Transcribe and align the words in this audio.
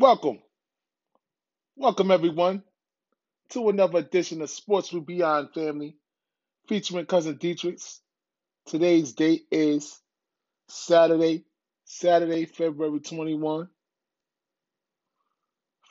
Welcome, 0.00 0.38
welcome 1.76 2.10
everyone 2.10 2.62
to 3.50 3.68
another 3.68 3.98
edition 3.98 4.40
of 4.40 4.48
Sports 4.48 4.94
with 4.94 5.04
Beyond 5.04 5.50
Family, 5.52 5.98
featuring 6.68 7.04
cousin 7.04 7.36
Dietrichs. 7.36 7.98
Today's 8.64 9.12
date 9.12 9.42
is 9.50 10.00
Saturday, 10.70 11.44
Saturday, 11.84 12.46
February 12.46 13.00
21, 13.00 13.68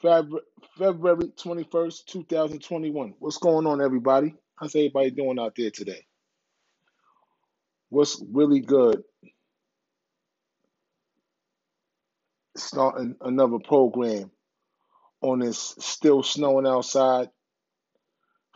February, 0.01 0.43
February 0.79 1.27
21st, 1.37 2.05
2021. 2.07 3.13
What's 3.19 3.37
going 3.37 3.67
on, 3.67 3.79
everybody? 3.79 4.33
How's 4.55 4.75
everybody 4.75 5.11
doing 5.11 5.37
out 5.37 5.53
there 5.55 5.69
today? 5.69 6.03
What's 7.89 8.19
really 8.33 8.61
good? 8.61 9.03
Starting 12.59 13.15
another 13.21 13.59
program 13.59 14.31
on 15.21 15.39
this 15.39 15.75
still 15.79 16.23
snowing 16.23 16.67
outside. 16.67 17.29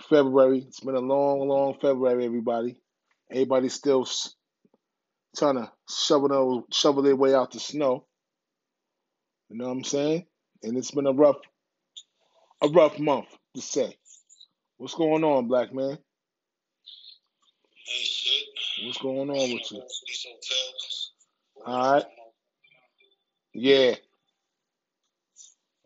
February. 0.09 0.65
It's 0.67 0.81
been 0.81 0.95
a 0.95 0.99
long, 0.99 1.47
long 1.47 1.75
February, 1.81 2.25
everybody. 2.25 2.77
Everybody 3.31 3.69
still 3.69 4.07
trying 5.37 5.55
to 5.55 5.71
shovel 5.89 6.27
their, 6.29 6.63
shovel 6.71 7.03
their 7.03 7.15
way 7.15 7.33
out 7.33 7.51
the 7.51 7.59
snow. 7.59 8.05
You 9.49 9.57
know 9.57 9.65
what 9.65 9.77
I'm 9.77 9.83
saying? 9.83 10.25
And 10.63 10.77
it's 10.77 10.91
been 10.91 11.07
a 11.07 11.13
rough, 11.13 11.37
a 12.61 12.67
rough 12.67 12.99
month 12.99 13.27
to 13.55 13.61
say. 13.61 13.95
What's 14.77 14.95
going 14.95 15.23
on, 15.23 15.47
black 15.47 15.73
man? 15.73 15.97
Shit. 17.85 18.43
What's 18.85 18.97
going 18.97 19.29
on 19.29 19.53
with 19.53 19.71
you? 19.71 19.77
Going 19.77 19.87
to 19.87 19.95
these 20.07 20.25
hotels. 20.27 21.11
All 21.65 21.93
right. 21.93 22.05
Yeah. 23.53 23.95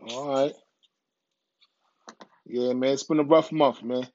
All 0.10 0.30
right. 0.30 0.54
Yeah, 2.46 2.74
man. 2.74 2.94
It's 2.94 3.04
been 3.04 3.20
a 3.20 3.24
rough 3.24 3.52
month, 3.52 3.84
man. 3.84 4.08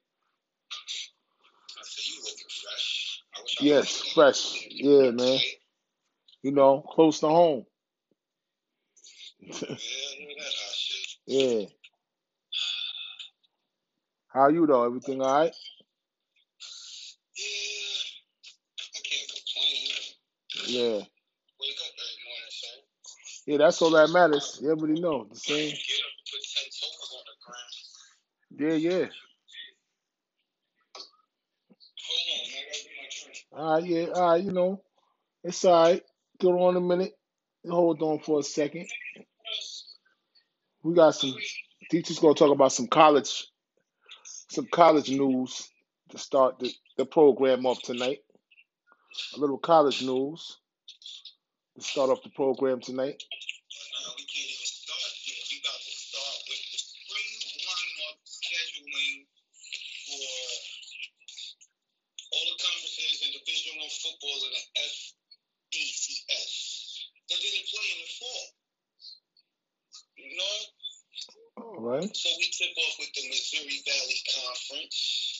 Yes, 3.60 4.02
fresh. 4.14 4.66
Yeah, 4.70 5.10
man. 5.12 5.38
You 6.42 6.52
know, 6.52 6.80
close 6.82 7.20
to 7.20 7.28
home. 7.28 7.66
Yeah. 11.26 11.66
How 14.28 14.48
you 14.48 14.66
though? 14.66 14.84
Everything 14.84 15.22
all 15.22 15.32
right? 15.32 15.54
Yeah, 17.36 18.02
I 18.94 19.00
can't 19.04 19.30
complain. 19.30 19.88
Yeah. 20.66 20.96
Wake 21.60 21.78
up 21.80 21.94
every 21.94 22.20
morning, 22.26 22.50
son. 22.50 22.78
Yeah, 23.46 23.58
that's 23.58 23.82
all 23.82 23.90
that 23.92 24.10
matters. 24.10 24.58
You 24.62 24.70
already 24.70 25.00
know. 25.00 25.26
The 25.30 25.36
same. 25.36 25.70
Get 25.70 25.76
up 25.76 26.12
and 26.16 26.26
put 26.32 26.42
10 26.54 26.64
toes 26.80 27.14
on 27.16 27.24
the 28.58 28.62
ground. 28.70 28.82
Yeah, 28.82 28.90
yeah. 28.90 29.06
Hold 32.04 32.24
on, 32.30 32.46
man. 32.50 32.62
I 32.62 32.64
gotta 32.66 32.84
do 32.84 32.90
my 32.96 33.08
drink. 33.22 33.46
All 33.52 33.74
right, 33.74 33.84
yeah, 33.86 34.06
all 34.14 34.30
right, 34.32 34.44
you 34.44 34.52
know. 34.52 34.82
It's 35.44 35.64
all 35.64 35.84
right. 35.84 36.02
Go 36.40 36.62
on 36.68 36.76
a 36.76 36.80
minute. 36.80 37.14
Hold 37.68 38.02
on 38.02 38.20
for 38.20 38.40
a 38.40 38.42
second. 38.44 38.88
We 40.84 40.94
got 40.94 41.14
some 41.16 41.34
teachers 41.90 42.18
gonna 42.20 42.34
talk 42.34 42.52
about 42.52 42.72
some 42.72 42.88
college 42.88 43.46
some 44.50 44.66
college 44.72 45.10
news 45.10 45.70
to 46.10 46.18
start 46.18 46.58
the, 46.60 46.72
the 46.98 47.06
program 47.06 47.66
off 47.66 47.82
tonight. 47.82 48.20
A 49.36 49.40
little 49.40 49.58
college 49.58 50.02
news 50.02 50.58
to 51.76 51.80
start 51.80 52.10
off 52.10 52.22
the 52.22 52.34
program 52.36 52.80
tonight. 52.80 53.16
But 53.16 53.88
now 54.04 54.12
we 54.16 54.24
can't 54.28 54.50
even 54.52 54.68
start 54.68 55.12
yet. 55.24 55.40
We 55.48 55.56
about 55.64 55.80
to 55.80 55.94
start 55.96 56.36
with 56.48 56.64
the 56.68 56.80
spring 56.80 57.32
lineup 57.64 58.18
scheduling 58.28 59.24
for 60.04 60.28
all 62.32 62.44
the 62.44 62.56
conferences 62.60 63.24
in 63.24 63.30
Division 63.40 63.80
One 63.80 63.94
football 64.04 64.38
in 64.44 64.52
the 64.52 64.64
FBCS 65.72 66.52
that 67.32 67.38
didn't 67.40 67.66
play 67.72 67.88
in 67.88 67.98
the 68.04 68.10
fall. 68.20 68.46
You 70.20 70.32
know? 70.36 70.56
All 71.56 71.80
right. 71.80 72.12
So 72.12 72.28
we 72.36 72.52
tip 72.52 72.76
off 72.76 72.96
with 73.00 73.12
the 73.16 73.24
Missouri 73.32 73.80
Valley 73.88 74.20
Conference. 74.28 75.32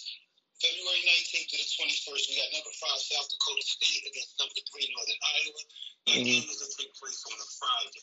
February 0.63 1.03
19th 1.03 1.49
to 1.51 1.57
the 1.59 1.62
21st, 1.73 2.29
we 2.29 2.37
got 2.37 2.53
number 2.53 2.73
five 2.77 3.01
South 3.01 3.29
Dakota 3.33 3.65
State 3.65 4.05
against 4.05 4.37
number 4.37 4.61
three 4.69 4.87
Northern 4.93 5.21
Iowa. 5.25 5.63
That 6.07 6.19
Mhm. 6.21 6.25
game 6.25 6.49
is 6.51 6.59
to 6.61 6.69
take 6.77 6.93
place 6.95 7.25
on 7.25 7.39
a 7.41 7.49
Friday. 7.57 8.03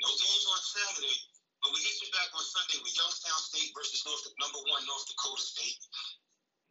No 0.00 0.10
games 0.16 0.46
on 0.46 0.60
Saturday, 0.62 1.18
but 1.60 1.72
we 1.72 1.82
hit 1.82 2.00
you 2.00 2.10
back 2.12 2.32
on 2.32 2.44
Sunday 2.44 2.78
with 2.78 2.94
Youngstown 2.94 3.40
State 3.42 3.74
versus 3.74 4.04
North, 4.06 4.24
number 4.38 4.62
one 4.70 4.86
North 4.86 5.06
Dakota 5.08 5.42
State. 5.42 5.78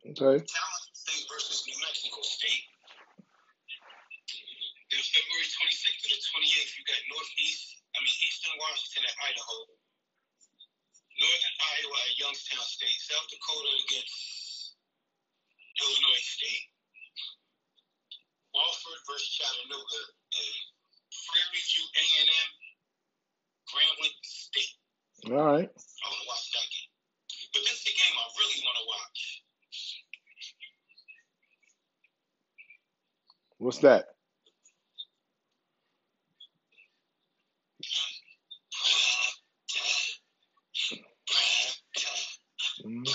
Okay. 0.05 0.39
Tarleton 0.45 0.95
State 0.95 1.27
versus 1.27 1.67
New 1.67 1.77
Mexico 1.79 2.21
State. 2.21 2.65
Then 4.89 5.03
February 5.03 5.45
26th 5.45 6.01
to 6.01 6.09
the 6.09 6.21
28th, 6.31 6.77
you 6.77 6.83
got 6.85 7.01
Northeast, 7.11 7.75
I 7.93 7.99
mean 7.99 8.15
Eastern 8.23 8.57
Washington 8.57 9.03
at 9.05 9.15
Idaho. 9.21 9.86
Northern 11.17 11.57
Iowa 11.57 11.97
at 12.05 12.13
Youngstown 12.21 12.65
State. 12.65 12.99
South 13.01 13.27
Dakota 13.29 13.71
against 13.85 14.77
Illinois 15.81 16.25
State. 16.25 16.65
Wofford 18.53 19.01
versus 19.09 19.29
Chattanooga. 19.33 20.01
And 20.37 20.55
Prairie 21.09 21.65
View 21.73 21.85
A&M, 21.97 22.49
Grambling 23.69 24.15
State. 24.21 24.73
All 25.33 25.57
right. 25.57 25.69
I 25.69 26.05
want 26.07 26.21
to 26.21 26.27
watch 26.29 26.45
that 26.53 26.67
game. 26.69 26.91
But 27.53 27.61
this 27.65 27.81
is 27.81 27.85
the 27.89 27.95
game 27.97 28.15
I 28.17 28.25
really 28.37 28.61
want 28.61 28.77
to 28.77 28.85
watch. 28.85 29.19
What's 33.57 33.81
that? 33.81 34.16
Mhm. 42.87 43.05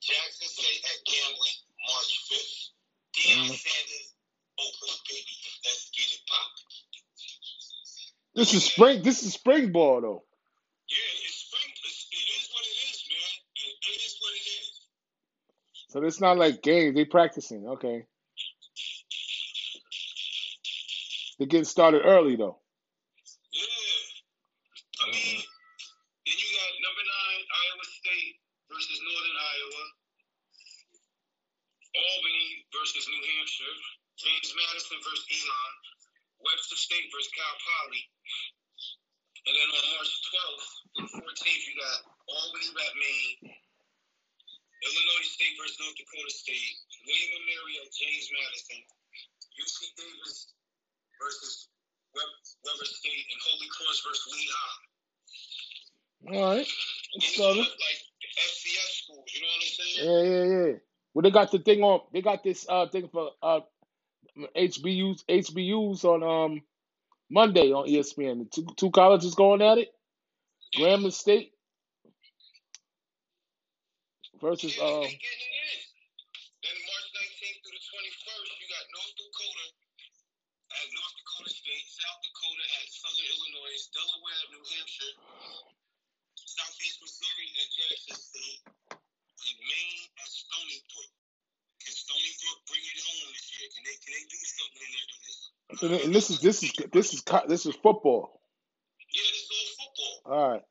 Jackson 0.00 0.48
State 0.48 0.84
at 0.84 0.98
Grambling, 1.06 1.58
March 1.88 2.12
5th. 2.30 2.70
Deion 3.16 3.48
Sanders, 3.48 4.14
Oakland, 4.58 5.00
baby. 5.08 5.36
Let's 5.64 5.90
get 5.90 6.06
it. 6.12 6.20
This 8.36 8.52
is 8.52 8.64
spring. 8.64 9.02
This 9.02 9.22
is 9.24 9.32
spring 9.32 9.72
ball 9.72 10.00
though. 10.02 10.24
Yeah, 10.88 11.24
it's 11.24 11.36
spring. 11.48 11.72
It's, 11.84 12.08
it 12.12 12.26
is 12.36 12.48
what 12.52 12.64
it 12.64 12.76
is, 12.84 13.04
man. 13.08 13.34
It, 13.56 13.74
it 13.80 14.00
is 14.04 14.16
what 14.20 14.32
it 14.36 14.46
is. 14.46 14.66
So 15.88 16.04
it's 16.04 16.20
not 16.20 16.36
like 16.36 16.62
games. 16.62 16.94
They 16.94 17.06
practicing. 17.06 17.66
Okay. 17.66 18.04
They're 21.38 21.48
getting 21.48 21.64
started 21.64 22.02
early 22.04 22.36
though. 22.36 22.58
Yeah. 23.52 23.64
I 25.00 25.04
mean, 25.12 25.40
then 26.26 26.36
you 26.36 26.48
got 26.60 26.72
number 26.84 27.04
nine, 27.08 27.25
Iowa 27.44 27.86
State 28.00 28.40
versus 28.72 28.98
Northern 29.04 29.38
Iowa. 29.38 29.84
Albany 31.96 32.48
versus 32.72 33.04
New 33.08 33.24
Hampshire. 33.36 33.76
James 34.16 34.50
Madison 34.56 34.98
versus 35.04 35.28
Elon. 35.28 35.74
Weber 36.40 36.76
State 36.76 37.08
versus 37.12 37.32
Cal 37.32 37.56
Poly. 37.60 38.02
And 39.46 39.54
then 39.54 39.68
on 39.70 39.84
March 39.94 40.12
12th 40.26 40.70
and 41.00 41.08
14th, 41.22 41.62
you 41.68 41.74
got 41.78 41.96
Albany 42.28 42.68
at 42.72 42.94
Maine. 42.98 43.56
Illinois 44.84 45.28
State 45.28 45.56
versus 45.56 45.78
North 45.80 45.96
Dakota 45.96 46.32
State. 46.32 46.76
William 47.08 47.32
and 47.40 47.46
Mary 47.48 47.74
at 47.80 47.88
James 47.94 48.28
Madison. 48.28 48.80
UC 49.56 49.78
Davis 49.96 50.52
versus 51.16 51.72
Weber 52.12 52.88
State. 52.88 53.24
And 53.32 53.40
Holy 53.40 53.68
Cross 53.72 54.04
versus 54.04 54.26
Lehigh. 54.32 54.80
All 56.26 56.56
right. 56.56 56.68
These 57.20 57.40
are 57.40 57.54
like 57.54 57.66
FCS 58.38 59.04
schools, 59.04 59.24
you 59.34 59.40
know 59.42 59.48
what 59.48 59.62
I'm 59.62 59.72
saying? 59.72 59.96
Yeah, 60.06 60.22
yeah, 60.22 60.66
yeah. 60.66 60.72
Well, 61.14 61.22
they 61.22 61.30
got 61.30 61.50
the 61.50 61.58
thing 61.58 61.82
on. 61.82 62.00
They 62.12 62.22
got 62.22 62.44
this 62.44 62.66
uh 62.68 62.88
thing 62.88 63.08
for 63.12 63.30
uh 63.42 63.60
HBUs 64.56 65.24
HBUs 65.28 66.04
on 66.04 66.22
um 66.22 66.62
Monday 67.30 67.72
on 67.72 67.88
ESPN. 67.88 68.44
The 68.44 68.48
two 68.52 68.66
two 68.76 68.90
colleges 68.90 69.34
going 69.34 69.62
at 69.62 69.78
it. 69.78 69.88
Grambling 70.76 71.12
State 71.12 71.52
versus 74.40 74.76
Yeah, 74.76 74.84
uh 74.84 75.00
they 75.00 75.16
getting 75.16 75.44
it 75.48 75.54
in. 75.72 75.80
Then 76.62 76.76
March 76.84 77.08
19th 77.16 77.58
through 77.64 77.76
the 77.78 77.84
21st, 77.86 78.48
you 78.60 78.66
got 78.68 78.84
North 78.92 79.14
Dakota 79.16 79.66
at 80.76 80.86
North 80.92 81.14
Dakota 81.16 81.50
State, 81.54 81.86
South 81.88 82.20
Dakota 82.26 82.64
at 82.82 82.86
Southern 82.92 83.28
Illinois, 83.32 83.78
Delaware 83.94 84.38
at 84.42 84.48
New 84.52 84.64
Hampshire, 84.66 85.14
Southeast 86.36 86.98
Missouri 87.00 87.48
at 87.56 87.68
Jackson 87.72 88.18
State, 88.18 88.60
and 88.92 89.56
Maine 89.64 90.04
at 90.20 90.28
Stony 90.28 90.78
Brook. 90.92 91.12
Can 91.80 91.94
Stony 91.94 92.32
Brook 92.42 92.58
bring 92.68 92.84
it 92.84 92.98
home 93.00 93.30
this 93.32 93.45
year? 93.60 93.68
Can 93.74 93.82
they 93.84 93.96
can 94.02 94.12
they 94.14 94.24
do 94.28 94.38
something 94.44 94.86
in 94.86 95.04
division? 95.12 96.06
And 96.06 96.14
this 96.14 96.30
is 96.30 96.40
this 96.40 96.62
is 96.62 96.72
this 96.92 97.12
is 97.14 97.22
this 97.48 97.66
is 97.66 97.74
football. 97.76 98.40
Yeah, 99.12 99.22
this 99.22 99.42
is 99.42 99.50
all 99.50 99.68
football. 99.78 100.14
All 100.32 100.48
right. 100.50 100.64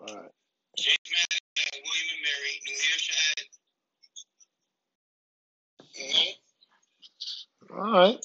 All 0.00 0.14
right. 0.16 0.32
James 0.78 1.08
Madison 1.10 1.52
had 1.56 1.76
William 1.82 2.08
and 2.12 2.22
Mary. 2.22 2.52
New 2.66 2.78
Hampshire 2.90 3.20
had. 3.28 3.46
No. 7.70 7.78
All 7.78 7.92
right. 7.92 8.20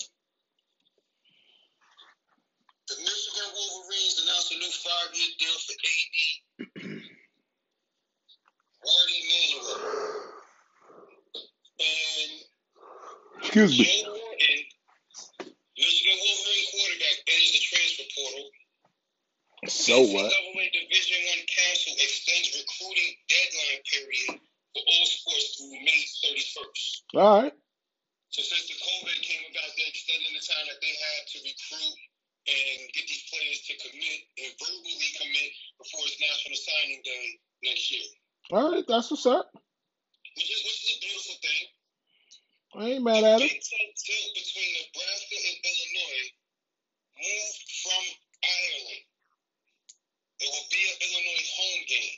The 2.88 2.96
Michigan 3.04 3.50
Wolverines 3.52 4.16
announced 4.24 4.52
a 4.52 4.58
new 4.58 4.72
five-year 4.72 5.32
deal 5.40 5.58
for 5.60 5.76
AD. 5.76 6.17
Excuse 13.66 13.80
me. 13.80 14.04
Joe 14.06 14.14
Milton, 14.14 14.60
Michigan 15.78 16.18
Wolverine 16.22 16.68
quarterback, 16.70 17.18
enters 17.26 17.52
the 17.58 17.62
transfer 17.66 18.08
portal. 18.14 18.46
So 19.66 19.96
what? 20.14 20.30
NCAA 20.30 20.70
Division 20.70 21.20
One 21.34 21.44
Council 21.50 21.94
extends 21.98 22.48
recruiting 22.54 23.12
deadline 23.26 23.82
period 23.90 24.30
for 24.74 24.82
all 24.86 25.06
sports 25.10 25.58
through 25.58 25.74
May 25.82 26.02
31st. 26.22 27.18
All 27.18 27.42
right. 27.42 27.56
So 28.30 28.46
since 28.46 28.70
the 28.70 28.78
COVID 28.78 29.18
came 29.26 29.42
about, 29.50 29.70
they're 29.74 29.90
extending 29.90 30.34
the 30.38 30.44
time 30.46 30.66
that 30.70 30.78
they 30.84 30.94
had 30.94 31.22
to 31.34 31.38
recruit 31.42 31.98
and 32.48 32.78
get 32.94 33.10
these 33.10 33.26
players 33.34 33.60
to 33.66 33.74
commit 33.82 34.20
and 34.38 34.52
verbally 34.62 35.10
commit 35.18 35.52
before 35.82 36.06
it's 36.06 36.20
National 36.22 36.56
Signing 36.60 37.02
Day 37.04 37.26
next 37.66 37.90
year, 37.92 38.08
All 38.54 38.72
right. 38.72 38.86
That's 38.88 39.10
what's 39.10 39.26
up. 39.26 39.50
which 40.38 40.48
is 40.54 40.60
which 40.62 40.80
is 40.86 40.92
a 40.96 41.00
beautiful 41.02 41.36
thing. 41.42 41.64
I 42.76 42.86
ain't 42.86 43.04
mad 43.04 43.24
at 43.24 43.42
it. 43.42 43.50
Tilt 43.50 44.30
between 44.36 44.72
Nebraska 44.74 45.36
and 45.38 45.58
Illinois 45.64 46.32
from 47.84 48.04
Ireland. 48.44 49.04
It 50.40 50.50
will 50.52 50.68
be 50.70 50.84
an 50.86 50.98
Illinois 51.02 51.50
home 51.58 51.84
game. 51.88 52.18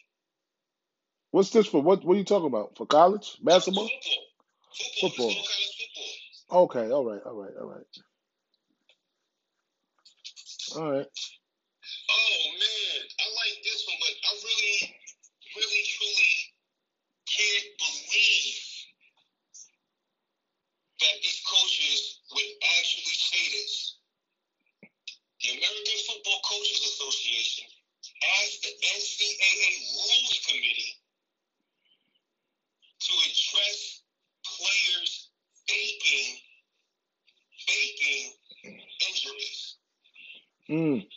What's 1.31 1.50
this 1.51 1.68
for? 1.68 1.81
What 1.81 2.04
What 2.04 2.16
are 2.16 2.18
you 2.18 2.25
talking 2.25 2.48
about? 2.48 2.75
For 2.78 2.86
college 2.86 3.38
basketball? 3.42 3.88
Football. 3.88 5.10
Football. 5.10 5.31
Football. 5.31 5.31
Football. 5.31 6.63
Okay. 6.63 6.92
All 6.92 7.06
right. 7.06 7.22
All 7.25 7.36
right. 7.36 7.54
All 7.60 7.68
right. 7.68 7.86
All 10.75 10.92
right. 10.92 11.07
Oh 12.10 12.51
man, 12.54 13.01
I 13.19 13.25
like 13.34 13.57
this 13.63 13.86
one, 13.88 13.98
but 14.00 14.16
I 14.22 14.31
really, 14.46 14.96
really, 15.56 15.84
truly 15.90 16.34
can't 17.25 17.69
believe 17.80 18.69
that 21.00 21.16
these 21.24 21.42
coaches 21.48 22.19
would 22.31 22.51
actually 22.80 23.16
say 23.16 23.44
this. 23.60 23.96
The 25.42 25.50
American 25.56 26.00
Football 26.07 26.42
Coaches 26.44 26.80
Association 26.84 27.66
asked 28.40 28.62
the 28.63 28.69
NCAA 28.69 29.72
Rules 29.96 30.40
Committee 30.46 30.96
to 33.00 33.13
address 33.13 34.01
players 34.44 35.30
faking, 35.68 36.36
faking 37.66 38.34
injuries. 39.07 39.75
Mm. 40.69 41.07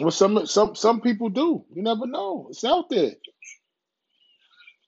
Well, 0.00 0.10
some 0.10 0.46
some 0.46 0.74
some 0.74 1.00
people 1.00 1.30
do. 1.30 1.64
You 1.72 1.82
never 1.82 2.06
know. 2.06 2.48
It's 2.50 2.64
out 2.64 2.90
there. 2.90 3.12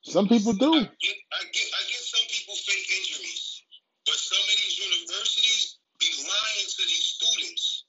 Some 0.03 0.29
people 0.29 0.53
I 0.53 0.59
do. 0.59 0.73
get, 0.73 1.17
I 1.33 1.43
get, 1.51 1.67
I 1.67 1.83
get 1.91 2.03
some 2.03 2.27
people 2.31 2.55
fake 2.55 2.89
injuries, 2.91 3.63
but 4.07 4.15
some 4.15 4.39
of 4.39 4.57
these 4.57 4.79
universities 4.79 5.79
be 5.99 6.07
lying 6.23 6.69
to 6.71 6.83
these 6.87 7.07
students. 7.19 7.85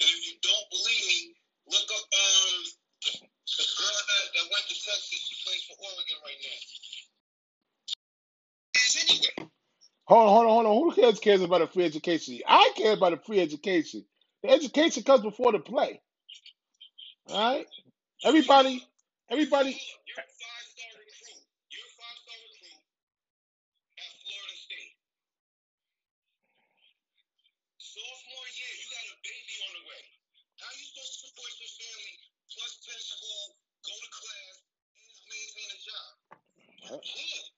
And 0.00 0.08
if 0.08 0.20
you 0.26 0.34
don't 0.42 0.68
believe 0.70 1.04
me, 1.08 1.36
look 1.72 1.88
up 1.92 2.06
um 2.12 2.64
the 3.04 3.64
girl 3.78 3.96
that, 4.08 4.24
that 4.36 4.46
went 4.52 4.64
to 4.68 4.76
Texas. 4.76 5.20
She 5.28 5.36
plays 5.44 5.64
for 5.68 5.76
Oregon 5.80 6.18
right 6.24 6.40
now. 6.44 6.60
Is 8.76 8.96
anyway. 9.08 9.52
Hold 10.08 10.22
on, 10.22 10.28
hold 10.28 10.46
on, 10.46 10.52
hold 10.52 10.66
on. 10.66 10.74
Who 10.76 11.02
cares 11.02 11.20
cares 11.20 11.42
about 11.42 11.62
a 11.62 11.66
free 11.68 11.84
education? 11.84 12.40
I 12.46 12.72
care 12.76 12.92
about 12.92 13.14
a 13.14 13.18
free 13.18 13.40
education. 13.40 14.04
The 14.42 14.50
education 14.50 15.04
comes 15.04 15.22
before 15.22 15.52
the 15.52 15.60
play. 15.60 16.00
All 17.32 17.40
right. 17.40 17.68
Everybody, 18.28 18.84
everybody. 19.32 19.72
You're 19.72 20.20
a 20.20 20.28
five-star 20.36 20.92
recruit. 21.00 21.42
You're 21.72 21.88
a 21.88 21.94
five-star 21.96 22.38
recruit 22.44 22.82
at 23.96 24.10
Florida 24.20 24.56
State. 24.60 24.94
Sophomore 27.80 28.48
year, 28.52 28.72
you 28.76 28.86
got 28.92 29.04
a 29.08 29.16
baby 29.24 29.56
on 29.64 29.72
the 29.80 29.84
way. 29.88 30.02
How 30.60 30.70
you 30.76 30.84
supposed 30.92 31.12
to 31.12 31.18
support 31.32 31.52
your 31.56 31.72
family 31.72 32.14
plus 32.52 32.72
10 32.84 33.00
school, 33.00 33.44
go 33.80 33.94
to 33.96 34.10
class, 34.12 34.54
and 34.92 35.08
maintain 35.32 35.68
a 35.72 35.80
job? 35.80 36.10
You 36.84 36.98
can't. 37.00 37.48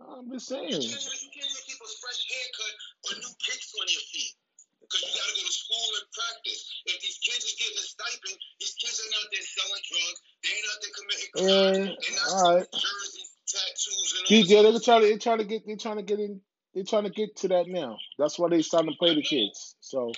I'm 0.00 0.26
just 0.32 0.50
You 0.50 0.56
can't, 0.64 0.80
you 0.80 1.30
can't 1.36 1.50
even 1.52 1.64
keep 1.68 1.80
a 1.84 1.90
fresh 2.00 2.22
haircut 2.32 2.74
or 3.06 3.12
new 3.20 3.34
kicks 3.44 3.70
on 3.76 3.86
your 3.92 4.04
feet. 4.08 4.25
Kids 7.26 7.42
are 7.42 7.58
getting 7.58 7.78
a 7.82 7.86
stipend, 7.86 8.38
these 8.62 8.74
kids 8.78 8.96
out 9.02 9.28
there 9.34 9.46
selling 9.50 9.84
drugs. 9.90 10.18
They 10.42 10.50
ain't 10.54 10.66
out 10.70 10.78
there 10.78 10.94
committing 10.94 11.30
crimes. 11.34 11.90
They're 11.98 12.16
not 12.22 12.28
all 12.30 12.54
right. 12.54 12.68
jerseys, 12.70 13.30
tattoos, 13.50 14.10
and 14.14 14.22
all 14.22 14.30
DJ, 14.30 14.50
they're 14.62 14.86
trying 14.86 15.02
to, 15.02 15.06
they're 15.10 15.26
trying 15.26 15.42
to 15.42 15.48
get, 15.50 15.66
they're 15.66 15.82
trying 15.82 15.98
to 15.98 16.06
get 16.06 16.18
in, 16.22 16.40
they're 16.74 16.86
trying 16.86 17.04
to 17.04 17.10
get 17.10 17.34
to 17.42 17.48
that 17.48 17.66
now. 17.66 17.98
That's 18.18 18.38
why 18.38 18.48
they're 18.48 18.62
starting 18.62 18.92
to 18.92 18.98
play 18.98 19.14
the 19.14 19.22
kids. 19.26 19.74
So 19.80 20.12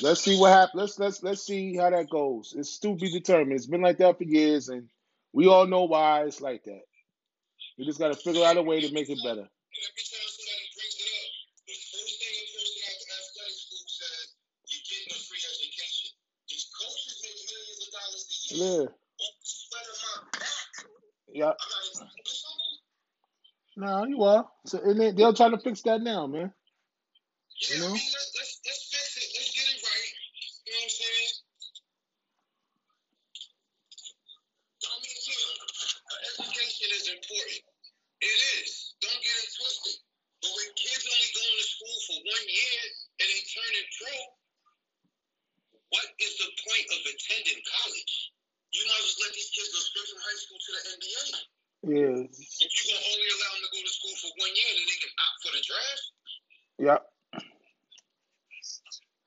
let's 0.00 0.20
see 0.20 0.38
what 0.38 0.52
happens. 0.52 0.80
Let's 0.80 0.98
let's 0.98 1.22
let's 1.22 1.42
see 1.44 1.76
how 1.76 1.90
that 1.90 2.08
goes. 2.10 2.54
It's 2.56 2.78
to 2.80 2.96
be 2.96 3.12
determined. 3.12 3.52
It's 3.52 3.66
been 3.66 3.82
like 3.82 3.98
that 3.98 4.18
for 4.18 4.24
years, 4.24 4.68
and 4.68 4.88
we 5.32 5.46
all 5.46 5.66
know 5.66 5.84
why 5.84 6.24
it's 6.24 6.40
like 6.40 6.64
that. 6.64 6.82
We 7.78 7.84
just 7.84 7.98
got 7.98 8.14
to 8.14 8.18
figure 8.18 8.46
out 8.46 8.56
a 8.56 8.62
way 8.62 8.80
to 8.80 8.94
make 8.94 9.10
it 9.10 9.18
better. 9.26 9.44
Every 9.50 10.04
time 10.06 10.28
somebody 10.30 10.66
brings 10.78 10.94
it 10.94 11.10
up, 11.10 11.30
the 11.66 11.74
first 11.74 12.14
thing 12.22 12.34
a 12.38 12.44
person 12.54 12.78
at 12.86 12.96
the 13.02 13.06
athletic 13.18 13.58
school 13.58 13.86
says, 13.90 14.26
you're 14.70 14.86
getting 14.86 15.10
a 15.10 15.18
free 15.26 15.42
education. 15.42 16.14
These 16.46 16.70
coaches 16.70 17.18
make 17.18 17.38
millions 17.50 17.80
of 17.82 17.90
dollars 17.90 18.24
a 18.30 18.36
year 18.43 18.43
Yeah, 18.54 18.86
off 19.20 19.36
the 19.42 19.94
my 20.06 20.38
back. 20.38 20.70
yeah. 21.32 21.52
I'm 21.52 21.70
not 21.70 21.84
even 21.90 22.06
doing 22.14 22.38
something. 22.38 22.76
No, 23.76 24.04
you 24.06 24.22
are. 24.24 24.48
So 24.66 24.80
and 24.84 25.00
they, 25.00 25.10
they're 25.12 25.32
trying 25.34 25.52
to 25.52 25.58
fix 25.62 25.82
that 25.82 26.02
now, 26.02 26.26
man. 26.26 26.52
Yeah, 27.60 27.76
You 27.76 27.76
I 27.76 27.88
know. 27.88 27.94
mean, 27.94 28.10
let's, 28.14 28.30
let's, 28.38 28.54
let's 28.66 28.82
fix 28.92 29.06
it. 29.18 29.28
Let's 29.34 29.50
get 29.54 29.66
it 29.74 29.80
right. 29.82 30.12
You 30.66 30.72
know 30.72 30.78
what 30.78 30.84
I'm 30.84 30.94
saying? 30.94 31.32
I 34.84 34.94
mean, 35.02 35.18
yeah, 35.26 35.48
education 36.34 36.88
is 36.94 37.06
important. 37.10 37.62
It 38.20 38.38
is. 38.60 38.70
Don't 39.00 39.20
get 39.22 39.36
it 39.44 39.50
twisted. 39.56 39.96
But 40.42 40.52
when 40.54 40.70
kids 40.76 41.04
only 41.08 41.30
going 41.34 41.56
to 41.60 41.66
school 41.66 41.98
for 42.08 42.18
one 42.24 42.46
year 42.48 42.80
and 43.20 43.26
they 43.28 43.42
turning 43.48 43.88
pro, 43.96 44.14
what 45.94 46.08
is 46.20 46.34
the 46.42 46.50
point 46.64 46.86
of 46.94 47.00
attending 47.06 47.60
college? 47.64 48.14
You 48.74 48.82
might 48.90 49.02
as 49.02 49.14
well 49.16 49.24
let 49.28 49.32
these 49.38 49.50
kids 49.54 49.70
go 49.72 49.80
straight 49.80 50.08
from 50.10 50.20
high 50.20 50.38
school 50.42 50.60
to 50.60 50.70
the 50.74 50.82
NBA. 50.98 51.24
Yeah, 51.84 52.18
If 52.28 52.70
you 52.74 52.82
gonna 52.90 53.06
only 53.14 53.28
allow 53.38 53.52
them 53.54 53.62
to 53.64 53.70
go 53.72 53.80
to 53.86 53.92
school 53.94 54.16
for 54.20 54.30
one 54.44 54.54
year, 54.54 54.70
they 54.76 54.98
can 55.00 55.12
opt 55.24 55.38
for 55.42 55.52
the 55.56 55.62
draft. 55.64 56.04
yeah. 56.78 56.98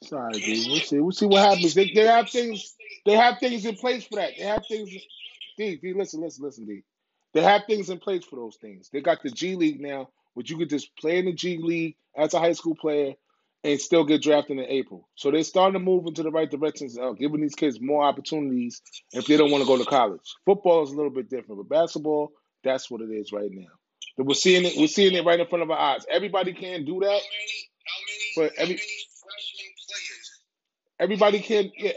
Sorry, 0.04 0.40
dude. 0.40 0.68
We'll 0.68 0.80
see. 0.80 1.00
We'll 1.00 1.12
see 1.12 1.26
what 1.26 1.44
happens. 1.44 1.74
They, 1.74 1.92
they 1.94 2.06
have 2.06 2.30
things. 2.30 2.76
They 3.06 3.16
have 3.16 3.40
things 3.40 3.66
in 3.66 3.76
place 3.76 4.06
for 4.06 4.16
that. 4.18 4.32
They 4.38 4.44
have 4.44 4.64
things. 4.68 4.90
D, 5.58 5.78
D, 5.82 5.94
listen, 5.94 6.22
listen, 6.22 6.46
listen, 6.46 6.66
D. 6.66 6.84
They 7.34 7.42
have 7.42 7.64
things 7.66 7.90
in 7.90 8.00
place 8.00 8.24
for 8.24 8.36
those 8.36 8.58
things. 8.62 8.90
They 8.92 9.02
got 9.02 9.24
the 9.24 9.32
G 9.32 9.56
League 9.56 9.82
now, 9.82 10.10
which 10.36 10.50
you 10.50 10.58
could 10.58 10.70
just 10.70 10.96
play 10.98 11.18
in 11.18 11.26
the 11.26 11.34
G 11.34 11.58
League 11.58 11.96
as 12.16 12.34
a 12.34 12.40
high 12.40 12.54
school 12.54 12.76
player 12.76 13.16
and 13.64 13.82
still 13.82 14.06
get 14.06 14.22
drafted 14.22 14.60
in 14.60 14.66
April. 14.66 15.10
So 15.16 15.32
they're 15.32 15.44
starting 15.44 15.74
to 15.74 15.80
move 15.80 16.06
into 16.06 16.24
the 16.24 16.32
right 16.32 16.50
directions, 16.50 16.98
uh, 16.98 17.12
giving 17.14 17.42
these 17.42 17.56
kids 17.56 17.82
more 17.82 18.04
opportunities 18.04 18.82
if 19.12 19.26
they 19.26 19.36
don't 19.36 19.52
want 19.52 19.64
to 19.64 19.68
go 19.68 19.78
to 19.78 19.86
college. 19.86 20.22
Football 20.46 20.84
is 20.84 20.92
a 20.92 20.96
little 20.96 21.12
bit 21.12 21.30
different, 21.30 21.58
but 21.58 21.70
basketball, 21.70 22.32
that's 22.64 22.90
what 22.90 23.02
it 23.02 23.10
is 23.10 23.32
right 23.34 23.52
now. 23.52 23.77
We're 24.18 24.34
seeing 24.34 24.66
it. 24.66 24.74
We're 24.78 24.88
seeing 24.88 25.14
it 25.16 25.26
right 25.26 25.40
in 25.40 25.48
front 25.48 25.64
of 25.64 25.72
our 25.72 25.78
eyes. 25.78 26.06
Everybody 26.10 26.54
can't 26.54 26.86
do 26.86 27.00
that? 27.02 27.06
How 27.08 27.12
many? 27.14 27.22
but 28.36 28.54
how 28.58 28.64
many 28.64 28.78
freshman 28.78 29.72
players? 29.88 30.42
everybody 31.00 31.40
can't. 31.40 31.72
Yeah, 31.78 31.92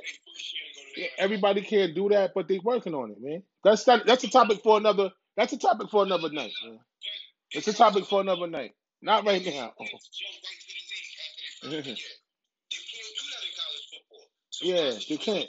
everybody 1.19 1.63
can't 1.63 1.95
do 1.95 2.09
that, 2.11 2.33
but 2.35 2.49
they're 2.49 2.61
working 2.63 2.95
on 2.95 3.11
it, 3.11 3.19
man. 3.21 3.43
That's 3.65 3.87
not, 3.87 4.07
that's 4.07 4.25
a 4.25 4.31
topic 4.31 4.63
for 4.63 4.77
another. 4.77 5.11
That's 5.37 5.53
a 5.53 5.59
topic 5.59 5.91
for 5.91 6.03
another 6.05 6.31
night, 6.31 6.53
man. 6.65 6.81
It's 7.53 7.69
a 7.69 7.73
topic 7.73 8.05
for 8.05 8.21
another 8.21 8.47
night. 8.47 8.73
Not 9.03 9.25
right 9.25 9.45
now. 9.45 9.73
That 11.63 11.87
Yeah, 14.63 14.93
they 15.09 15.17
can't. 15.17 15.49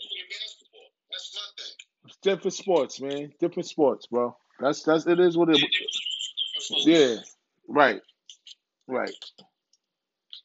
It's 2.06 2.18
different 2.22 2.54
sports, 2.54 3.02
man. 3.02 3.34
Different 3.40 3.68
sports, 3.68 4.08
bro. 4.08 4.38
That's 4.60 4.84
that's 4.84 5.06
it 5.06 5.20
is 5.20 5.38
what 5.38 5.50
it. 5.50 5.62
Yeah, 6.78 7.18
right, 7.68 8.02
right. 8.88 9.14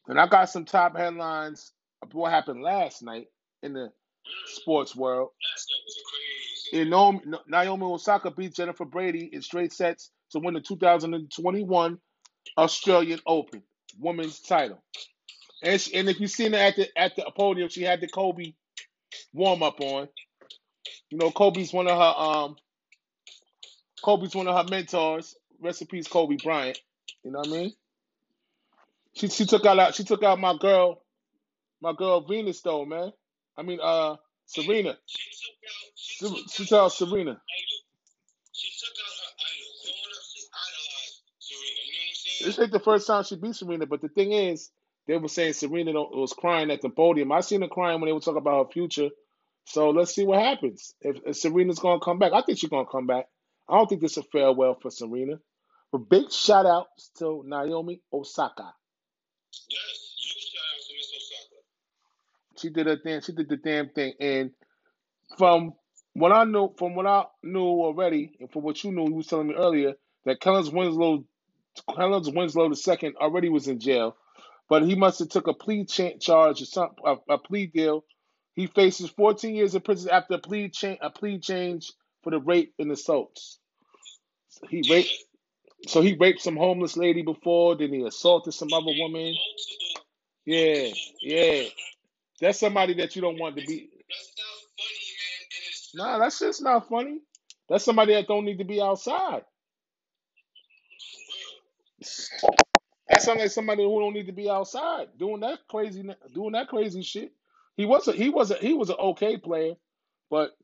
And 0.07 0.19
I 0.19 0.27
got 0.27 0.49
some 0.49 0.65
top 0.65 0.97
headlines 0.97 1.73
of 2.01 2.13
what 2.13 2.31
happened 2.31 2.61
last 2.61 3.03
night 3.03 3.27
in 3.63 3.73
the 3.73 3.91
sports 4.47 4.95
world. 4.95 5.29
Crazy. 6.71 6.89
Naomi, 6.89 7.21
Naomi 7.47 7.83
Osaka 7.85 8.31
beat 8.31 8.55
Jennifer 8.55 8.85
Brady 8.85 9.29
in 9.31 9.41
straight 9.41 9.73
sets 9.73 10.11
to 10.31 10.39
win 10.39 10.53
the 10.53 10.61
2021 10.61 11.99
Australian 12.57 13.19
Open 13.25 13.63
women's 13.99 14.39
title. 14.41 14.83
And 15.63 15.79
she, 15.81 15.95
and 15.95 16.09
if 16.09 16.19
you 16.19 16.27
seen 16.27 16.53
her 16.53 16.59
at 16.59 16.75
the 16.75 16.87
at 16.97 17.15
the 17.15 17.29
podium, 17.35 17.69
she 17.69 17.83
had 17.83 18.01
the 18.01 18.07
Kobe 18.07 18.53
warm 19.33 19.63
up 19.63 19.79
on. 19.81 20.07
You 21.09 21.17
know, 21.17 21.31
Kobe's 21.31 21.73
one 21.73 21.87
of 21.87 21.97
her 21.97 22.21
um 22.21 22.55
Kobe's 24.03 24.35
one 24.35 24.47
of 24.47 24.55
her 24.55 24.69
mentors. 24.69 25.35
Peace, 25.85 26.07
Kobe 26.07 26.37
Bryant. 26.43 26.79
You 27.23 27.31
know 27.31 27.39
what 27.39 27.49
I 27.49 27.51
mean? 27.51 27.73
She 29.15 29.29
she 29.29 29.45
took 29.45 29.65
out 29.65 29.95
she 29.95 30.03
took 30.05 30.23
out 30.23 30.39
my 30.39 30.57
girl, 30.57 31.03
my 31.81 31.93
girl 31.93 32.21
Venus 32.21 32.61
though, 32.61 32.85
man. 32.85 33.13
I 33.57 33.63
mean 33.63 33.79
uh 33.81 34.17
Serena. 34.47 34.97
She 35.07 35.29
took 35.31 35.57
out. 35.69 35.93
She 35.95 36.17
She, 36.17 36.27
took 36.57 36.67
she 36.69 36.75
out 36.75 36.93
Serena. 36.93 37.41
She 38.53 38.69
took 38.79 38.95
out 38.99 39.13
her 39.21 39.33
idol. 39.39 39.71
She 40.23 40.41
Serena. 41.41 42.45
This 42.45 42.59
ain't 42.59 42.71
the 42.73 42.79
first 42.79 43.07
time 43.07 43.23
she 43.23 43.37
beat 43.37 43.55
Serena, 43.55 43.87
but 43.87 44.01
the 44.01 44.09
thing 44.09 44.33
is, 44.33 44.71
they 45.07 45.17
were 45.17 45.29
saying 45.29 45.53
Serena 45.53 45.93
was 45.93 46.33
crying 46.33 46.71
at 46.71 46.81
the 46.81 46.89
podium. 46.89 47.31
I 47.31 47.41
seen 47.41 47.61
her 47.63 47.67
crying 47.69 48.01
when 48.01 48.07
they 48.09 48.13
were 48.13 48.19
talking 48.21 48.39
about 48.39 48.67
her 48.67 48.71
future. 48.73 49.09
So 49.65 49.91
let's 49.91 50.13
see 50.15 50.25
what 50.25 50.41
happens. 50.41 50.95
If, 51.01 51.17
if 51.25 51.37
Serena's 51.37 51.79
gonna 51.79 51.99
come 52.01 52.19
back, 52.19 52.33
I 52.33 52.41
think 52.43 52.59
she's 52.59 52.69
gonna 52.69 52.87
come 52.87 53.07
back. 53.07 53.27
I 53.69 53.77
don't 53.77 53.87
think 53.87 54.01
this 54.01 54.13
is 54.13 54.19
a 54.19 54.23
farewell 54.23 54.75
for 54.81 54.91
Serena. 54.91 55.39
But 55.91 56.09
big 56.09 56.31
shout 56.31 56.65
outs 56.67 57.11
to 57.19 57.43
Naomi 57.45 58.01
Osaka. 58.13 58.73
Yes. 59.69 60.15
You 60.19 60.41
shout 60.41 60.65
out 60.73 60.81
to 60.87 60.95
Miss 60.95 61.13
Osaka. 61.17 61.61
She 62.59 62.69
did 62.71 62.87
her 62.87 62.97
thing. 62.97 63.21
She 63.21 63.33
did 63.33 63.49
the 63.49 63.57
damn 63.57 63.89
thing. 63.89 64.13
And 64.19 64.51
from 65.37 65.73
what 66.13 66.31
I 66.33 66.45
knew, 66.45 66.73
from 66.77 66.95
what 66.95 67.07
I 67.07 67.25
knew 67.43 67.61
already, 67.65 68.37
and 68.39 68.51
from 68.51 68.63
what 68.63 68.83
you 68.83 68.91
knew, 68.91 69.07
you 69.09 69.15
was 69.15 69.27
telling 69.27 69.47
me 69.49 69.55
earlier 69.55 69.95
that 70.25 70.41
Kellens 70.41 70.71
Winslow, 70.71 71.25
Kellens 71.89 72.33
Winslow 72.33 72.71
II 72.71 73.13
already 73.21 73.49
was 73.49 73.67
in 73.67 73.79
jail, 73.79 74.17
but 74.69 74.83
he 74.83 74.95
must 74.95 75.19
have 75.19 75.29
took 75.29 75.47
a 75.47 75.53
plea 75.53 75.85
cha- 75.85 76.17
charge 76.19 76.61
or 76.61 76.65
something, 76.65 76.97
a, 77.05 77.17
a 77.33 77.37
plea 77.39 77.67
deal. 77.67 78.05
He 78.55 78.67
faces 78.67 79.09
14 79.11 79.55
years 79.55 79.75
in 79.75 79.81
prison 79.81 80.11
after 80.11 80.35
a 80.35 80.39
plea 80.39 80.69
cha- 80.69 80.97
a 81.01 81.09
plea 81.11 81.39
change 81.39 81.91
for 82.23 82.31
the 82.31 82.39
rape 82.39 82.73
and 82.79 82.91
assaults. 82.91 83.59
He 84.69 84.83
raped, 84.89 85.09
so 85.85 86.01
he 86.01 86.15
raped 86.15 86.41
some 86.41 86.55
homeless 86.57 86.97
lady 86.97 87.21
before, 87.21 87.75
then 87.75 87.93
he 87.93 88.03
assaulted 88.03 88.53
some 88.53 88.69
other 88.73 88.91
woman. 88.97 89.35
Yeah, 90.45 90.89
yeah, 91.21 91.63
that's 92.41 92.59
somebody 92.59 92.95
that 92.95 93.15
you 93.15 93.21
don't 93.21 93.39
want 93.39 93.57
to 93.57 93.65
be. 93.65 93.89
Nah, 95.95 96.19
that's 96.19 96.39
just 96.39 96.61
not 96.63 96.89
funny. 96.89 97.19
That's 97.69 97.83
somebody 97.83 98.13
that 98.13 98.27
don't 98.27 98.45
need 98.45 98.59
to 98.59 98.63
be 98.65 98.81
outside. 98.81 99.43
That 103.09 103.21
sounds 103.21 103.39
like 103.39 103.51
somebody 103.51 103.83
who 103.83 103.99
don't 103.99 104.13
need 104.13 104.27
to 104.27 104.33
be 104.33 104.49
outside 104.49 105.09
doing 105.17 105.41
that 105.41 105.59
crazy, 105.69 106.03
doing 106.33 106.53
that 106.53 106.67
crazy 106.69 107.03
shit. 107.03 107.33
He 107.77 107.85
was 107.85 108.07
a 108.07 108.13
he 108.13 108.29
was 108.29 108.51
a 108.51 108.55
he 108.55 108.73
was 108.73 108.89
an 108.89 108.97
okay 108.99 109.37
player, 109.37 109.75
but 110.29 110.57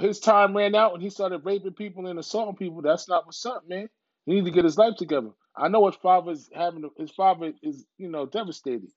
his 0.00 0.20
time 0.20 0.56
ran 0.56 0.74
out 0.74 0.94
and 0.94 1.02
he 1.02 1.10
started 1.10 1.44
raping 1.44 1.74
people 1.74 2.06
and 2.06 2.18
assaulting 2.18 2.56
people. 2.56 2.82
That's 2.82 3.08
not 3.08 3.26
what's 3.26 3.44
up, 3.46 3.68
man. 3.68 3.88
He 4.26 4.34
need 4.34 4.46
to 4.46 4.50
get 4.52 4.64
his 4.64 4.78
life 4.78 4.96
together. 4.98 5.30
I 5.56 5.68
know 5.68 5.86
his 5.86 5.96
father's 5.96 6.50
having 6.54 6.88
his 6.98 7.10
father 7.12 7.52
is 7.62 7.86
you 7.98 8.08
know 8.10 8.26
devastated. 8.26 8.90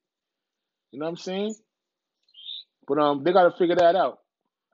You 0.92 1.00
know 1.00 1.06
what 1.06 1.12
I'm 1.12 1.18
saying? 1.18 1.56
But 2.88 3.00
um, 3.00 3.24
they 3.24 3.34
got 3.34 3.52
to 3.52 3.58
figure 3.58 3.76
that 3.78 3.96
out. 3.96 4.20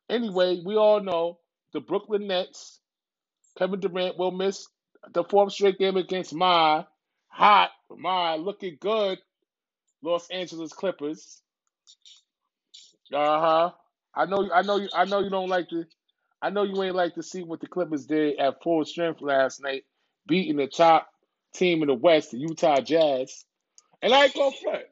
Anyway, 0.10 0.62
we 0.66 0.76
all 0.78 1.02
know 1.02 1.40
the 1.74 1.82
Brooklyn 1.82 2.28
Nets. 2.28 2.80
Kevin 3.58 3.80
Durant 3.82 4.18
will 4.20 4.32
miss 4.32 4.68
the 5.14 5.24
fourth 5.26 5.54
straight 5.54 5.80
game 5.80 5.98
against 5.98 6.34
my 6.34 6.86
hot, 7.30 7.72
my 7.92 8.36
looking 8.36 8.78
good 8.82 9.20
Los 10.04 10.30
Angeles 10.32 10.74
Clippers. 10.74 11.42
Uh 13.14 13.42
huh. 13.42 13.72
I 14.16 14.26
know. 14.26 14.50
I 14.54 14.64
know. 14.64 14.78
You, 14.78 14.90
I 14.96 15.06
know 15.06 15.20
you 15.22 15.30
don't 15.32 15.50
like 15.50 15.70
to. 15.70 15.86
I 16.42 16.50
know 16.50 16.64
you 16.64 16.82
ain't 16.84 16.96
like 16.96 17.16
to 17.16 17.24
see 17.24 17.44
what 17.44 17.62
the 17.62 17.68
Clippers 17.68 18.06
did 18.06 18.40
at 18.40 18.62
full 18.62 18.86
strength 18.86 19.22
last 19.22 19.62
night, 19.62 19.86
beating 20.28 20.58
the 20.58 20.68
top 20.68 21.10
team 21.54 21.82
in 21.82 21.88
the 21.88 21.96
West, 21.96 22.32
the 22.32 22.38
Utah 22.38 22.80
Jazz. 22.80 23.46
And 24.02 24.14
I 24.14 24.26
ain't 24.26 24.36
gonna 24.36 24.56
front. 24.64 24.84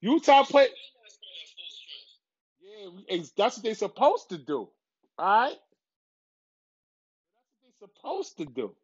Utah 0.00 0.44
play. 0.44 0.62
Last 0.62 1.18
night 1.20 1.42
at 1.42 1.48
full 1.56 1.70
strength. 3.00 3.08
Yeah, 3.10 3.22
that's 3.36 3.56
what 3.56 3.64
they're 3.64 3.74
supposed 3.74 4.28
to 4.30 4.38
do. 4.38 4.68
All 5.18 5.40
right. 5.40 5.56
That's 7.62 7.80
what 7.80 7.90
they're 7.90 7.96
supposed 7.96 8.38
to 8.38 8.44
do. 8.46 8.74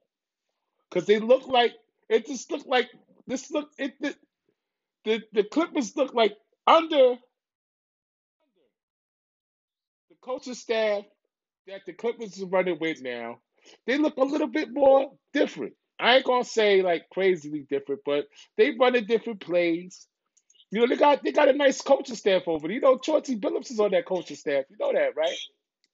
Cause 0.91 1.07
they 1.07 1.19
look 1.19 1.47
like 1.47 1.75
it 2.09 2.27
just 2.27 2.51
look 2.51 2.67
like 2.67 2.89
this 3.27 3.51
look 3.51 3.71
it 3.79 3.95
the 4.01 4.15
the, 5.05 5.23
the 5.33 5.45
Clippers 5.45 5.97
look 5.97 6.15
like 6.15 6.37
under 6.67 7.17
the 10.09 10.17
coaching 10.21 10.55
staff 10.55 11.05
that 11.69 11.83
the 11.87 11.93
Clippers 11.93 12.37
is 12.39 12.45
running 12.45 12.79
with 12.81 13.03
now. 13.03 13.39
They 13.87 13.99
look 13.99 14.17
a 14.19 14.25
little 14.25 14.49
bit 14.49 14.71
more 14.73 15.13
different. 15.33 15.75
I 16.01 16.17
ain't 16.17 16.25
gonna 16.27 16.45
say 16.45 16.83
like 16.83 17.05
crazily 17.13 17.67
different, 17.71 18.03
but 18.07 18.27
they 18.57 18.73
running 18.79 19.07
different 19.07 19.41
plays. 19.41 20.07
You 20.73 20.81
know, 20.81 20.89
they 20.89 20.97
got 20.97 21.25
they 21.25 21.33
got 21.33 21.49
a 21.49 21.55
nice 21.55 21.81
coaching 21.83 22.17
staff 22.17 22.43
over 22.49 22.69
there. 22.69 22.77
You 22.77 22.83
know, 22.83 22.99
Chauncey 22.99 23.39
Billups 23.39 23.71
is 23.73 23.81
on 23.81 23.93
that 23.93 24.07
coaching 24.07 24.37
staff. 24.37 24.65
You 24.71 24.77
know 24.81 24.93
that, 24.93 25.17
right? 25.17 25.39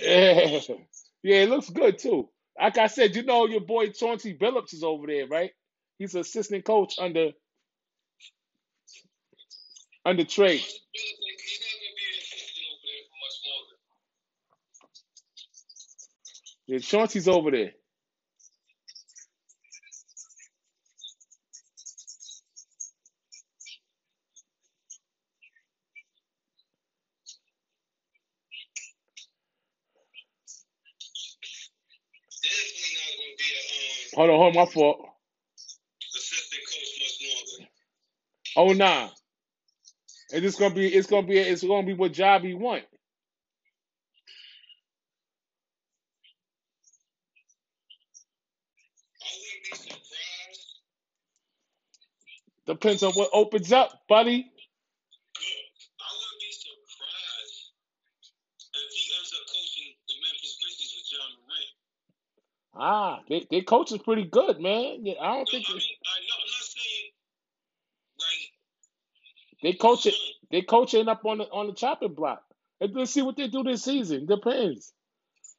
triangle. 0.02 0.78
Yeah, 1.23 1.37
yeah, 1.37 1.42
it 1.45 1.50
looks 1.50 1.71
good 1.71 1.99
too. 1.99 2.30
Like 2.61 2.78
I 2.78 2.88
said, 2.88 3.16
you 3.16 3.25
know 3.25 3.47
your 3.47 3.62
boy 3.62 3.88
Chauncey 3.90 4.37
Billups 4.38 4.75
is 4.75 4.85
over 4.85 5.07
there, 5.07 5.26
right? 5.28 5.52
He's 5.99 6.14
an 6.14 6.23
assistant 6.23 6.64
coach 6.64 6.97
under 7.00 7.30
under 10.07 10.25
Trey. 10.25 10.59
He's 10.59 10.80
not 10.95 11.80
gonna 11.80 11.97
be 11.97 12.04
an 12.07 12.19
assistant 12.21 12.66
over 12.73 12.83
there 12.87 13.04
for 13.09 13.19
much 13.21 13.38
longer. 13.47 13.76
Yeah, 16.70 16.80
Chauncey's 16.80 17.28
over 17.28 17.52
there. 17.52 17.72
Hold 34.14 34.30
on, 34.30 34.36
hold 34.38 34.56
on, 34.56 34.64
my 34.66 34.72
fault. 34.72 35.08
Oh 38.56 38.72
nah. 38.72 39.08
It's 40.30 40.42
just 40.42 40.60
gonna 40.60 40.74
be 40.74 40.88
it's 40.88 41.08
gonna 41.08 41.26
be 41.26 41.38
it's 41.38 41.64
gonna 41.64 41.86
be 41.86 41.94
what 41.94 42.12
job 42.12 42.44
he 42.44 42.54
want. 42.54 42.84
I 42.84 43.00
wouldn't 49.36 49.64
be 49.64 49.78
surprised. 49.78 50.00
Depends 52.80 53.04
on 53.04 53.12
what 53.14 53.30
opens 53.34 53.72
up, 53.72 53.92
buddy. 54.08 54.50
Ah, 62.75 63.20
they 63.28 63.46
they 63.50 63.62
coach 63.62 63.92
is 63.92 63.99
pretty 63.99 64.25
good, 64.25 64.60
man. 64.60 65.04
Yeah, 65.06 65.14
I 65.20 65.28
don't 65.37 65.49
No, 65.52 65.52
think 65.52 65.66
I 65.68 65.75
mean, 65.75 65.82
I 66.06 66.18
I'm 66.18 66.50
not 66.52 66.64
saying 66.64 67.12
they 69.62 69.72
coach 69.75 70.06
it. 70.06 70.14
They 70.50 70.62
coaching 70.62 71.08
up 71.08 71.25
on 71.26 71.38
the 71.38 71.44
on 71.50 71.68
the 71.68 71.75
chopping 71.75 72.14
block. 72.14 72.42
And 72.80 72.94
Let's 72.94 73.12
see 73.12 73.22
what 73.22 73.37
they 73.37 73.49
do 73.49 73.62
this 73.64 73.84
season. 73.84 74.26
Depends. 74.26 74.92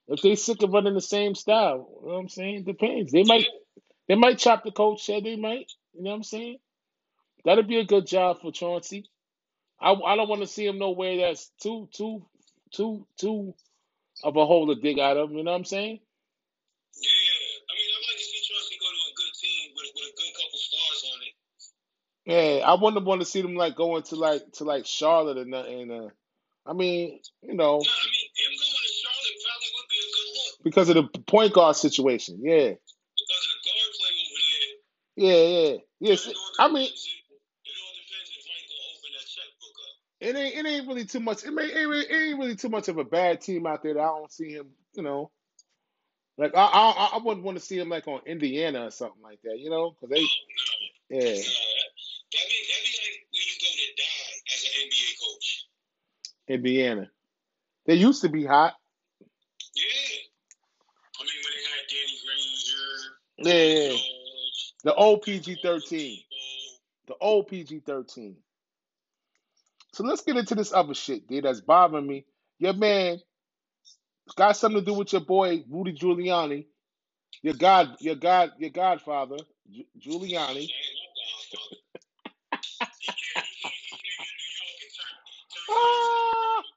If 0.08 0.22
they 0.22 0.36
sick 0.36 0.63
of 0.63 0.72
running 0.72 0.96
the 0.96 1.01
same 1.01 1.36
style, 1.36 1.90
you 2.01 2.08
know 2.08 2.13
what 2.16 2.20
I'm 2.22 2.30
saying? 2.30 2.66
Depends. 2.66 3.12
They 3.12 3.24
might 3.24 3.46
they 4.08 4.16
might 4.16 4.40
chop 4.40 4.63
the 4.63 4.72
coach. 4.72 5.10
Yeah, 5.10 5.22
they 5.24 5.38
might. 5.38 5.72
You 5.94 6.04
know 6.04 6.12
what 6.12 6.18
I'm 6.18 6.24
saying? 6.24 6.58
That'd 7.46 7.68
be 7.68 7.80
a 7.80 7.86
good 7.86 8.08
job 8.08 8.42
for 8.42 8.52
Chauncey. 8.52 9.10
I, 9.80 9.94
I 9.94 10.16
don't 10.16 10.30
want 10.30 10.42
to 10.42 10.48
see 10.48 10.66
him 10.66 10.78
nowhere 10.80 11.18
that's 11.18 11.50
too 11.62 11.90
too 11.94 12.26
too 12.74 13.08
too 13.20 13.54
of 14.24 14.36
a 14.36 14.46
hole 14.46 14.68
to 14.68 14.80
dig 14.80 15.00
out 15.00 15.18
of. 15.18 15.32
You 15.32 15.44
know 15.44 15.52
what 15.52 15.58
I'm 15.58 15.66
saying? 15.66 16.00
Yeah, 16.94 17.10
I 17.70 17.74
mean, 17.74 17.90
I 17.92 17.98
like 18.08 18.18
to 18.18 18.24
see 18.24 18.42
Chauncey 18.48 18.78
go 18.80 18.86
to 18.86 19.02
a 19.10 19.16
good 19.16 19.34
team 19.42 19.72
with, 19.76 19.92
with 19.96 20.06
a 20.06 20.16
good 20.18 20.34
couple 20.38 20.60
stars 20.60 21.04
on 21.14 21.20
it. 21.26 21.36
Yeah, 22.26 22.66
I 22.66 22.76
wouldn't 22.76 23.06
want 23.06 23.22
to 23.22 23.26
see 23.26 23.42
them 23.42 23.56
like 23.56 23.76
going 23.76 24.04
to 24.04 24.16
like 24.16 24.44
to 24.54 24.64
like 24.64 24.86
Charlotte 24.86 25.38
or 25.40 25.46
nothing, 25.46 25.90
uh, 25.92 26.10
I 26.66 26.74
mean, 26.74 27.20
you 27.42 27.56
know, 27.56 27.82
No, 27.82 27.90
I 27.90 28.06
mean, 28.06 28.30
him 28.38 28.54
going 28.54 28.86
to 28.86 28.94
Charlotte 29.02 29.38
probably 29.42 29.70
would 29.74 29.90
be 29.90 29.98
a 29.98 30.10
good 30.14 30.30
look 30.38 30.54
because 30.64 30.90
of 30.90 30.96
the 30.96 31.06
point 31.26 31.54
guard 31.54 31.76
situation. 31.76 32.38
Yeah, 32.44 32.78
because 32.78 33.42
of 33.42 33.54
the 33.58 33.62
guard 33.66 33.92
play 33.98 34.14
over 34.22 34.42
there. 34.46 34.78
yeah, 35.26 35.42
yeah, 35.50 35.78
yes. 36.00 36.28
All 36.28 36.34
I 36.60 36.68
mean, 36.70 36.86
depends 36.86 37.10
if, 37.10 37.18
it 37.66 37.78
all 37.82 37.94
depends 37.98 38.30
if 38.30 38.46
Mike 38.46 38.68
gonna 38.70 38.86
open 38.94 39.12
that 39.18 39.26
checkbook 39.26 39.78
up. 39.82 39.96
It 40.22 40.36
ain't 40.38 40.56
it 40.58 40.68
ain't 40.70 40.88
really 40.90 41.06
too 41.06 41.22
much. 41.22 41.46
It, 41.46 41.51
may, 41.54 41.66
it, 41.66 41.78
ain't- 41.78 42.12
it 42.12 42.16
ain't 42.30 42.40
really 42.40 42.58
too 42.58 42.70
much 42.70 42.90
of 42.90 43.00
a 43.00 43.06
bad 43.06 43.42
team 43.42 43.68
out 43.68 43.84
there 43.84 43.96
that 43.96 44.01
I 44.01 44.08
don't 44.08 44.32
see 44.34 44.54
him. 44.54 44.70
You 44.96 45.04
know, 45.04 45.32
like 46.38 46.56
I 46.56 46.63
I, 46.63 47.12
I 47.16 47.20
wouldn't 47.24 47.46
want 47.46 47.58
to 47.60 47.63
see 47.66 47.78
him 47.80 47.90
like 47.90 48.08
on 48.08 48.22
Indiana 48.25 48.86
or 48.88 48.92
something 48.92 49.22
like 49.24 49.42
that. 49.44 49.60
You 49.60 49.70
know, 49.72 49.92
because 49.92 50.10
they 50.10 50.22
Oh 50.22 50.22
no, 50.22 51.20
yeah 51.20 51.20
uh, 51.20 51.24
that, 51.24 51.34
that 51.34 52.46
be 52.48 52.58
that 52.70 52.82
be 52.84 52.92
like 52.98 53.28
where 53.32 53.48
you 53.48 53.58
go 53.62 53.70
to 53.72 53.88
die 53.98 54.34
as 54.54 54.63
an 54.66 54.72
NBA 54.88 55.12
coach. 55.22 55.68
Indiana. 56.50 57.10
They 57.88 57.96
used 57.96 58.22
to 58.24 58.30
be 58.30 58.46
hot. 58.46 58.75
Yeah, 59.75 59.84
I 61.20 61.24
mean 61.24 61.42
when 61.44 61.54
they 61.56 61.63
had 61.70 61.88
Danny 61.90 62.20
Granger, 62.25 63.90
Yeah, 63.90 63.92
yeah. 63.94 63.98
The 64.84 64.96
old 64.96 65.24
PG 65.24 65.60
thirteen. 65.63 66.20
The 67.08 67.16
old 67.22 67.48
PG 67.48 67.82
thirteen. 67.86 68.38
So 69.94 70.06
let's 70.06 70.24
get 70.24 70.38
into 70.38 70.56
this 70.56 70.74
other 70.74 70.96
shit, 70.96 71.28
dude. 71.28 71.46
That's 71.46 71.62
bothering 71.62 72.08
me. 72.08 72.26
Your 72.60 72.74
man 72.74 73.20
got 74.38 74.58
something 74.58 74.82
to 74.82 74.86
do 74.86 74.96
with 74.96 75.14
your 75.14 75.22
boy 75.22 75.66
Rudy 75.70 75.94
Giuliani. 75.94 76.68
Your 77.44 77.56
god, 77.56 77.98
your 78.02 78.16
god, 78.16 78.54
your 78.60 78.72
godfather, 78.72 79.38
Gi- 79.72 79.90
Giuliani. 80.00 80.70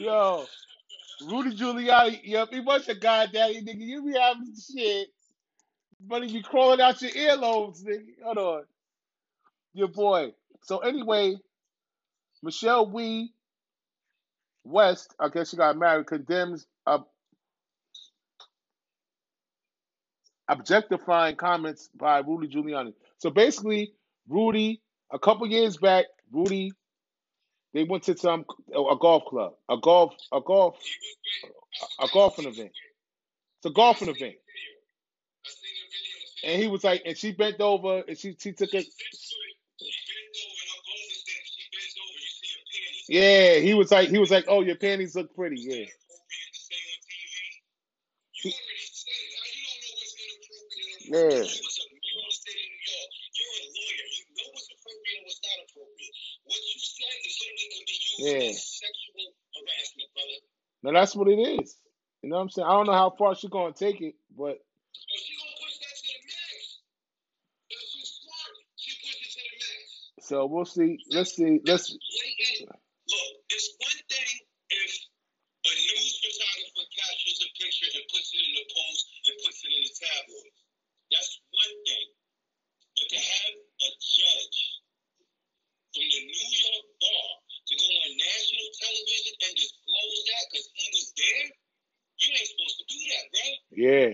Yo, 0.00 0.46
Rudy 1.20 1.56
Giuliani, 1.56 2.20
yep, 2.24 2.48
he 2.52 2.60
was 2.60 2.86
your 2.88 2.96
goddaddy, 2.96 3.62
nigga. 3.62 3.80
You 3.80 4.04
be 4.04 4.18
having 4.18 4.54
shit, 4.56 5.08
he 6.24 6.34
be 6.34 6.42
crawling 6.42 6.82
out 6.82 7.02
your 7.02 7.12
earlobes, 7.12 7.84
nigga. 7.84 8.24
Hold 8.24 8.38
on. 8.38 8.64
Your 9.74 9.88
boy. 9.88 10.34
So 10.62 10.80
anyway, 10.80 11.36
Michelle 12.42 12.90
Wie 12.90 13.32
West, 14.64 15.14
I 15.20 15.28
guess 15.28 15.50
she 15.50 15.56
got 15.56 15.78
married, 15.78 16.06
condemns 16.06 16.66
ob- 16.86 17.08
objectifying 20.48 21.36
comments 21.36 21.90
by 21.96 22.20
Rudy 22.20 22.48
Giuliani. 22.48 22.94
So 23.18 23.30
basically, 23.30 23.92
Rudy, 24.28 24.82
a 25.12 25.18
couple 25.18 25.46
years 25.48 25.76
back, 25.78 26.06
Rudy, 26.32 26.72
they 27.74 27.84
went 27.84 28.04
to 28.04 28.16
some 28.16 28.44
a 28.70 28.96
golf 29.00 29.24
club, 29.26 29.54
a 29.68 29.76
golf, 29.78 30.14
a 30.32 30.40
golf, 30.40 30.78
a 32.00 32.08
golfing 32.12 32.46
event. 32.46 32.72
It's 33.58 33.66
a 33.66 33.70
golfing 33.70 34.08
event, 34.08 34.36
and 36.44 36.62
he 36.62 36.68
was 36.68 36.84
like, 36.84 37.02
and 37.06 37.16
she 37.18 37.32
bent 37.32 37.60
over, 37.60 38.02
and 38.08 38.18
she 38.18 38.36
she 38.38 38.52
took 38.52 38.74
it. 38.74 38.86
She 38.86 39.90
bent 39.90 40.36
over 40.36 40.62
in 40.62 40.68
her 40.70 40.82
golden 40.86 41.16
step. 41.16 41.42
She 41.46 41.64
bends 41.72 41.96
over. 42.02 42.18
You 42.20 42.28
see 42.28 42.52
her 42.54 42.64
panties. 42.72 42.99
Yeah, 43.10 43.56
he 43.58 43.74
was 43.74 43.90
like, 43.90 44.10
he 44.10 44.18
was 44.18 44.30
like, 44.30 44.46
oh, 44.48 44.62
your 44.62 44.76
panties 44.76 45.16
look 45.16 45.34
pretty. 45.34 45.56
Yeah, 45.58 45.86
Yeah. 51.04 51.44
Yeah. 58.18 58.52
now 60.82 60.92
that's 60.92 61.16
what 61.16 61.28
it 61.28 61.38
is. 61.38 61.76
You 62.22 62.30
know 62.30 62.36
what 62.36 62.42
I'm 62.42 62.50
saying? 62.50 62.68
I 62.68 62.72
don't 62.72 62.86
know 62.86 62.92
how 62.94 63.10
far 63.18 63.34
she's 63.34 63.50
gonna 63.50 63.72
take 63.74 64.00
it, 64.02 64.14
but 64.36 64.58
so 70.20 70.46
we'll 70.46 70.64
see. 70.66 70.98
Let's 71.10 71.36
see. 71.36 71.60
Let's. 71.66 71.90
blatant. 71.90 72.70
Look, 73.10 73.30
it's 73.50 73.68
one 73.82 74.02
thing 74.06 74.34
if 74.70 74.92
a 75.66 75.72
news 75.74 76.14
photographer 76.22 76.86
captures 76.94 77.38
a 77.42 77.48
picture 77.58 77.90
and 77.98 78.06
puts 78.12 78.30
it 78.34 78.42
in 78.46 78.54
the 78.54 78.66
post 78.70 79.02
and 79.26 79.36
puts 79.42 79.60
it 79.66 79.72
in 79.74 79.82
the 79.82 79.94
tabloids. 79.98 80.60
That's 81.10 81.32
one 81.50 81.76
thing. 81.90 82.08
But 82.96 83.06
to 83.10 83.18
have 83.18 83.54
a 83.58 83.90
judge 83.98 84.58
from 85.94 86.06
the 86.06 86.20
New 86.22 86.50
York 86.54 86.86
bar 87.02 87.28
to 87.66 87.74
go 87.74 87.86
on 87.90 88.12
national 88.14 88.68
television 88.78 89.34
and 89.42 89.54
disclose 89.58 90.18
that 90.30 90.44
because 90.50 90.68
he 90.78 90.86
was 90.94 91.08
there, 91.18 91.46
you 92.22 92.28
ain't 92.30 92.50
supposed 92.54 92.78
to 92.78 92.86
do 92.86 92.98
that, 93.10 93.24
bro. 93.34 93.46
Yeah. 93.74 94.10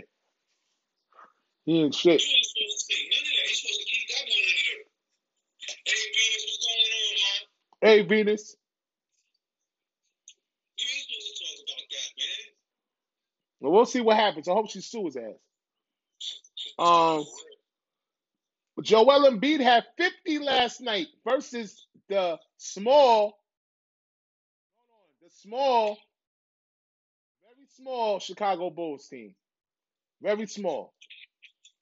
He 1.67 1.83
ain't 1.83 1.95
shit. 1.97 2.23
You 2.23 2.31
ain't 2.37 2.47
supposed 2.47 2.81
to 2.89 2.95
say 2.95 3.03
none 3.11 3.21
of 3.21 3.27
that. 3.27 3.47
You're 3.47 3.57
supposed 3.57 3.81
to 3.81 3.87
keep 3.87 4.09
that 4.11 4.25
one 4.27 4.43
under 4.43 4.63
there. 4.67 4.83
Hey, 5.87 6.03
Venus, 6.15 6.45
what's 6.47 6.67
going 6.67 6.93
on, 6.95 7.15
man? 7.19 7.43
Hey, 7.83 8.03
Venus. 8.03 8.57
You 10.79 10.87
ain't 10.87 11.05
supposed 11.07 11.29
to 11.29 11.45
talk 11.45 11.59
about 11.67 11.89
that, 11.91 12.11
man. 12.19 12.47
Well, 13.61 13.73
we'll 13.73 13.87
see 13.87 14.03
what 14.03 14.17
happens. 14.17 14.49
I 14.49 14.53
hope 14.53 14.71
she 14.71 14.83
sues 14.83 15.15
his 15.15 15.25
ass. 15.25 15.41
Um, 16.79 17.25
Joel 18.83 19.31
Embiid 19.31 19.61
had 19.61 19.85
50 19.99 20.41
last 20.41 20.81
night 20.83 21.09
versus 21.27 21.87
the 22.09 22.39
small, 22.59 23.39
the 25.23 25.31
small, 25.31 25.99
very 27.43 27.67
small 27.77 28.21
Chicago 28.21 28.71
Bulls 28.71 29.09
team. 29.09 29.35
Very 30.23 30.47
small. 30.47 30.95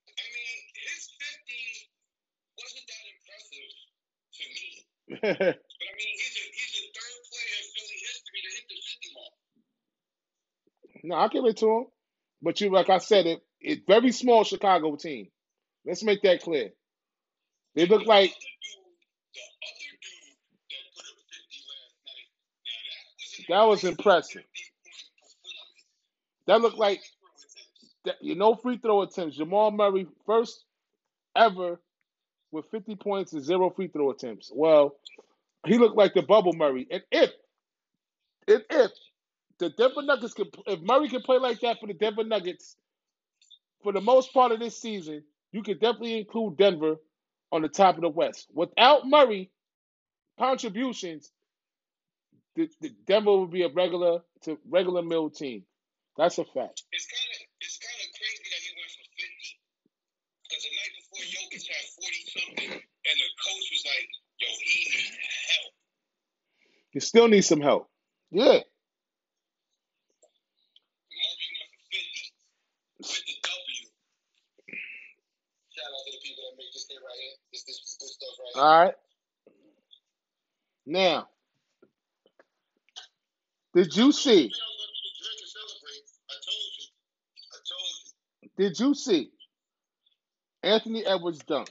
I 0.07 0.23
mean, 0.33 0.61
his 0.75 1.09
50 1.19 1.89
wasn't 2.59 2.87
that 2.87 3.05
impressive 3.11 3.71
to 4.45 4.49
me. 4.53 4.69
But 5.09 5.19
I 5.81 5.91
mean, 5.97 6.13
he's 6.13 6.37
a, 6.37 6.45
he's 6.53 6.75
a 6.81 6.85
third 6.93 7.17
player 7.29 7.55
in 7.57 7.67
Philly 7.73 7.99
history 8.05 8.41
to 8.45 8.49
hit 8.55 8.65
the 8.69 8.77
50 8.77 9.13
mark. 9.17 9.33
no, 11.05 11.15
I'll 11.15 11.29
give 11.29 11.45
it 11.45 11.57
to 11.57 11.67
him. 11.69 11.85
But 12.41 12.61
you, 12.61 12.71
like 12.71 12.89
I 12.89 12.99
said, 12.99 13.25
it, 13.27 13.41
it 13.61 13.87
very 13.87 14.11
small 14.11 14.43
Chicago 14.43 14.95
team. 14.95 15.29
Let's 15.85 16.03
make 16.03 16.21
that 16.23 16.43
clear. 16.43 16.71
They 17.75 17.87
look 17.87 18.05
like 18.07 18.31
other 18.31 18.95
dude, 19.01 19.19
the 19.33 19.41
other 19.41 19.65
dude 19.79 19.99
that 20.71 20.85
put 20.95 21.05
up 21.05 21.19
50 21.29 21.59
last 21.69 21.99
night, 22.07 22.29
now 22.59 22.79
that 22.95 23.15
was 23.21 23.33
an 23.39 23.45
that 23.49 23.63
was 23.63 23.83
impressive. 23.83 24.43
50 24.43 24.71
point 25.13 25.27
performance. 25.33 25.85
That 26.47 26.61
looked 26.61 26.79
like 26.79 27.01
Free 27.01 27.15
throw 27.21 27.29
attempts. 27.35 27.77
that, 28.05 28.17
you 28.21 28.35
know 28.35 28.55
free 28.55 28.77
throw 28.79 29.01
attempts. 29.03 29.37
Jamal 29.37 29.71
Murray 29.71 30.07
first 30.25 30.65
ever 31.35 31.79
with 32.55 32.71
50 32.71 32.95
points 32.95 33.33
and 33.33 33.43
zero 33.43 33.69
free 33.69 33.89
throw 33.89 34.11
attempts. 34.11 34.51
Well, 34.53 34.95
he 35.67 35.77
looked 35.77 35.97
like 35.97 36.13
the 36.15 36.23
bubble 36.23 36.53
Murray. 36.53 36.87
And 36.89 37.03
if 37.11 37.31
and 38.47 38.63
if 38.69 38.91
the 39.59 39.69
Denver 39.71 40.03
Nuggets 40.03 40.33
could 40.33 40.47
if 40.67 40.81
Murray 40.81 41.09
can 41.09 41.21
play 41.21 41.39
like 41.39 41.61
that 41.61 41.79
for 41.79 41.87
the 41.87 41.93
Denver 41.93 42.23
Nuggets 42.23 42.75
for 43.83 43.93
the 43.93 44.01
most 44.01 44.33
part 44.33 44.51
of 44.51 44.59
this 44.59 44.81
season, 44.81 45.23
you 45.51 45.63
could 45.63 45.79
definitely 45.79 46.19
include 46.19 46.57
Denver 46.57 46.95
on 47.51 47.61
the 47.61 47.69
top 47.69 47.95
of 47.95 48.01
the 48.01 48.09
West. 48.09 48.47
Without 48.53 49.07
Murray 49.07 49.51
contributions, 50.39 51.31
the, 52.55 52.69
the 52.81 52.91
Denver 53.07 53.37
would 53.37 53.51
be 53.51 53.63
a 53.63 53.69
regular 53.69 54.21
to 54.43 54.57
regular 54.69 55.01
mill 55.01 55.29
team. 55.29 55.63
That's 56.17 56.37
a 56.37 56.45
fact. 56.45 56.83
It's 56.91 57.07
kind 57.79 57.99
of 57.99 58.09
crazy 58.15 58.47
that 58.51 58.61
he 58.63 58.71
went 58.79 58.91
for 58.91 59.05
50 59.19 59.59
because 60.43 60.63
the 60.63 60.71
night 60.71 60.93
before 60.95 61.25
Jokic 61.25 61.63
had 61.67 61.85
40 61.99 62.24
something, 62.35 62.71
and 62.71 63.17
the 63.19 63.29
coach 63.43 63.67
was 63.71 63.83
like, 63.87 64.09
"Yo, 64.39 64.47
he 64.63 64.79
needs 64.91 65.11
help." 65.11 65.73
You 66.93 67.01
still 67.01 67.27
need 67.27 67.41
some 67.43 67.61
help. 67.61 67.89
Yeah. 68.31 68.43
Murray 68.43 68.63
went 71.59 71.71
for 71.71 71.83
50 71.91 72.33
with 72.99 73.25
the 73.25 73.35
W. 73.43 73.89
Shout 75.71 75.91
out 75.91 76.03
to 76.05 76.11
the 76.11 76.21
people 76.23 76.43
that 76.49 76.55
make 76.57 76.71
this 76.73 76.85
thing 76.87 76.97
right. 77.03 77.35
This 77.51 77.63
this 77.65 77.97
this 77.99 78.17
right. 78.55 78.61
All 78.61 78.83
right. 78.85 78.95
Now, 80.85 81.27
did 83.75 83.95
you 83.95 84.11
see? 84.11 84.31
I 84.31 84.45
was 84.45 84.51
gonna 84.51 84.51
get 84.51 85.07
a 85.07 85.13
drink 85.23 85.39
and 85.41 85.51
celebrate. 85.51 86.05
I 86.29 86.35
told 86.45 86.71
you. 86.79 86.87
I 87.53 87.57
told 87.69 87.93
you. 88.01 88.11
Did 88.57 88.79
you 88.79 88.93
see 88.95 89.31
Anthony 90.63 91.05
Edwards 91.05 91.39
dunk? 91.45 91.69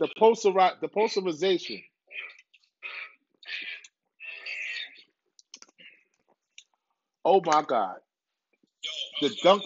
The 0.00 0.08
poster, 0.18 0.52
the 0.80 0.88
posterization. 0.88 1.82
Oh 7.24 7.42
my 7.44 7.62
God! 7.62 7.98
The 9.22 9.30
dunk. 9.42 9.62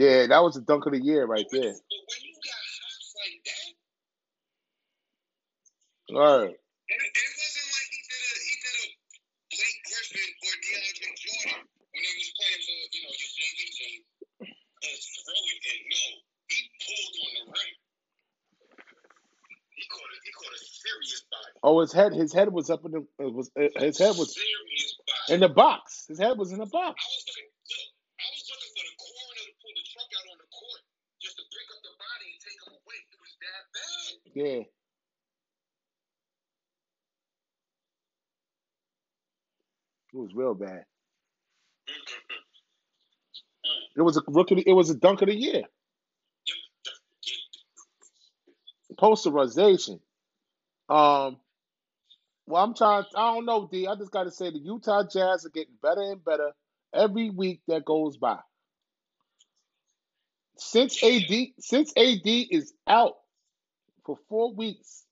Yeah, 0.00 0.28
that 0.28 0.42
was 0.44 0.56
the 0.56 0.62
dunk 0.62 0.86
of 0.86 0.94
the 0.94 1.02
year 1.02 1.26
right 1.26 1.46
But 1.46 1.60
there. 1.60 1.74
but 1.74 2.02
when 2.08 2.22
you 2.24 2.34
got 2.40 2.62
hops 2.80 3.08
like 3.20 3.38
that, 3.46 3.70
All 6.14 6.40
right. 6.46 6.56
it, 6.88 6.98
it 7.00 7.30
wasn't 7.38 7.68
like 7.74 7.90
he 7.92 8.00
did 8.08 8.22
a 8.24 8.34
he 8.40 8.54
did 8.64 8.76
a 8.80 8.86
Blake 9.52 9.80
Griffin 9.86 10.30
or 10.44 10.54
DeAndre 10.62 11.10
Jordan 11.20 11.62
when 11.64 12.02
they 12.04 12.14
was 12.18 12.30
playing 12.36 12.62
for 12.66 12.76
you 12.92 13.00
know 13.04 13.14
your 13.14 13.32
JV 13.38 13.60
team 13.78 14.00
and 14.68 14.98
throw 15.00 15.42
it. 15.52 15.80
No, 15.90 16.04
he 16.50 16.58
pulled 16.82 17.16
on 17.24 17.32
the 17.34 17.44
rim. 17.52 17.74
He 19.76 19.84
caught 19.90 20.10
a 20.12 20.18
he 20.24 20.32
caught 20.32 20.54
a 20.54 20.60
serious 20.62 21.22
body. 21.32 21.54
Oh, 21.62 21.80
his 21.80 21.92
head, 21.92 22.12
his 22.14 22.32
head 22.32 22.52
was 22.52 22.70
up 22.70 22.84
in 22.86 22.92
the, 22.92 23.02
it 23.20 23.32
was 23.34 23.50
uh, 23.58 23.68
his 23.80 23.98
head 23.98 24.16
was 24.16 24.36
in 25.28 25.40
the 25.40 25.48
box. 25.50 26.06
His 26.08 26.18
head 26.18 26.38
was 26.38 26.52
in 26.52 26.60
the 26.60 26.66
box. 26.66 26.96
I 27.00 27.08
was 27.10 27.24
looking, 27.28 27.50
look, 27.50 27.88
I 28.20 28.26
was 28.32 28.44
looking 28.48 28.72
for 28.76 28.84
the 28.86 28.96
coroner 29.00 29.44
to 29.48 29.54
pull 29.60 29.74
the 29.76 29.84
truck 29.92 30.10
out 30.20 30.26
on 30.32 30.38
the 30.40 30.50
court 30.52 30.82
just 31.20 31.36
to 31.40 31.44
pick 31.52 31.68
up 31.74 31.80
the 31.84 31.94
body 32.00 32.26
and 32.32 32.40
take 32.40 32.60
him 32.64 32.72
away. 32.76 33.00
It 33.12 33.20
was 33.20 33.34
that 33.44 33.62
bad. 33.72 34.19
Yeah. 34.34 34.62
It 40.12 40.18
was 40.18 40.34
real 40.34 40.54
bad. 40.54 40.84
It 43.96 44.02
was 44.02 44.16
a 44.16 44.22
rookie. 44.28 44.62
It 44.66 44.72
was 44.72 44.90
a 44.90 44.94
dunk 44.94 45.22
of 45.22 45.28
the 45.28 45.34
year. 45.34 45.62
Posterization. 48.98 50.00
Um. 50.88 51.38
Well, 52.46 52.64
I'm 52.64 52.74
trying. 52.74 53.04
I 53.16 53.34
don't 53.34 53.46
know, 53.46 53.68
D. 53.70 53.86
I 53.86 53.94
just 53.96 54.10
got 54.10 54.24
to 54.24 54.30
say 54.32 54.50
the 54.50 54.58
Utah 54.58 55.04
Jazz 55.04 55.46
are 55.46 55.50
getting 55.50 55.74
better 55.82 56.02
and 56.02 56.24
better 56.24 56.52
every 56.94 57.30
week 57.30 57.60
that 57.68 57.84
goes 57.84 58.16
by. 58.16 58.38
Since 60.58 61.02
AD, 61.02 61.30
since 61.60 61.92
AD 61.96 62.22
is 62.24 62.72
out 62.88 63.16
for 64.04 64.16
four 64.28 64.54
weeks, 64.54 65.04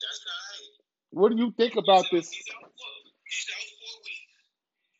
That's 0.00 0.20
right. 0.26 0.66
what 1.10 1.32
do 1.32 1.36
you 1.38 1.50
think 1.56 1.76
about 1.76 2.06
He's 2.06 2.12
out- 2.12 2.16
this? 2.16 2.28
He's 2.30 2.48
out, 2.52 2.68
he's 3.26 3.48
out 3.50 3.68
for 3.80 3.90
a 3.96 4.00
week. 4.06 4.28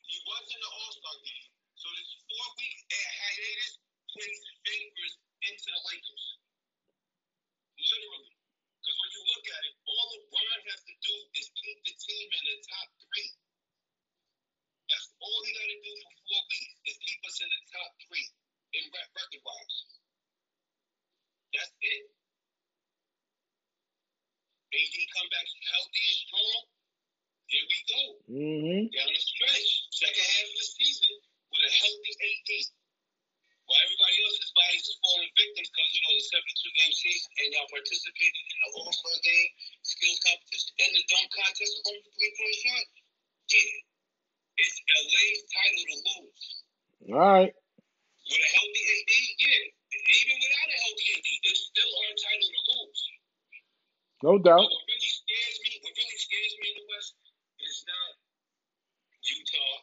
He 0.06 0.16
was 0.26 0.44
in 0.50 0.60
the 0.62 0.70
All 0.72 0.92
Star 0.96 1.16
game. 1.22 1.48
So 1.76 1.86
this 1.92 2.10
four 2.26 2.46
week 2.56 2.78
hiatus 2.90 3.72
plays 4.10 4.40
favors 4.64 5.14
into 5.46 5.68
the 5.70 5.80
Lakers. 5.86 6.24
Literally. 7.76 8.32
Because 8.80 8.96
when 9.02 9.10
you 9.12 9.22
look 9.30 9.46
at 9.50 9.62
it, 9.66 9.74
all 9.86 10.06
LeBron 10.16 10.60
has 10.70 10.80
to 10.86 10.94
do 10.96 11.14
is 11.36 11.46
keep 11.58 11.78
the 11.84 11.94
team 11.94 12.26
in 12.32 12.42
the 12.50 12.56
top 12.70 12.88
three. 13.02 13.30
That's 14.86 15.08
all 15.18 15.38
he 15.42 15.50
got 15.52 15.66
to 15.66 15.78
do 15.82 15.92
for 16.06 16.14
four 16.26 16.42
weeks 16.46 16.74
is 16.86 16.96
keep 17.02 17.20
us 17.26 17.36
in 17.42 17.48
the 17.50 17.62
top 17.74 17.90
three 18.06 18.26
in 18.76 18.84
record 18.92 19.42
wise. 19.42 19.76
That's 21.56 21.72
it. 21.80 22.04
AD 24.76 24.96
come 25.16 25.28
back 25.32 25.48
healthy 25.48 26.02
and 26.04 26.18
strong. 26.20 26.60
Here 27.46 27.64
we 27.64 27.78
go. 27.86 28.02
Mm-hmm. 28.28 28.82
Down 28.92 29.10
the 29.14 29.22
stretch. 29.22 29.70
Second 29.94 30.26
half 30.26 30.48
of 30.50 30.56
the 30.60 30.68
season 30.68 31.14
with 31.48 31.62
a 31.64 31.72
healthy 31.72 32.12
AD. 32.12 32.50
While 33.66 33.82
everybody 33.82 34.16
else's 34.22 34.52
bodies 34.54 34.86
is 34.86 34.98
falling 35.02 35.32
victims 35.34 35.70
because, 35.72 35.90
you 35.90 36.02
know, 36.06 36.14
the 36.14 36.26
72 36.38 36.78
game 36.78 36.94
season 36.94 37.30
and 37.34 37.48
y'all 37.50 37.70
participated 37.72 38.42
in 38.46 38.58
the 38.62 38.70
All 38.78 38.92
Star 38.94 39.16
game, 39.26 39.50
skills 39.82 40.20
competition, 40.22 40.70
and 40.86 40.90
the 40.94 41.02
dunk 41.10 41.28
contest 41.34 41.72
from 41.82 41.96
the 41.98 42.10
three 42.14 42.34
point 42.36 42.58
shot. 42.62 42.84
Yeah. 43.50 43.74
It's 44.60 44.76
LA's 44.86 45.42
title 45.50 45.84
to 45.86 45.96
lose. 46.04 46.44
All 47.10 47.26
right. 47.26 47.52
With 48.26 48.42
a 48.42 48.50
healthy 48.58 48.82
AD, 48.90 49.12
yeah. 49.38 49.62
Even 49.86 50.36
without 50.42 50.70
a 50.74 50.78
healthy 50.82 51.06
AD, 51.14 51.28
it's 51.46 51.62
still 51.70 51.92
our 51.94 52.14
title 52.18 52.50
to 52.50 52.62
lose. 52.74 53.02
No 54.26 54.32
But 54.42 54.50
doubt. 54.50 54.66
what 54.66 54.82
really 54.90 55.12
scares 55.14 55.56
me, 55.62 55.70
what 55.86 55.94
really 55.94 56.18
scares 56.18 56.54
me 56.58 56.66
in 56.72 56.76
the 56.82 56.86
West 56.90 57.14
is 57.62 57.78
not 57.86 58.12
Utah. 59.22 59.76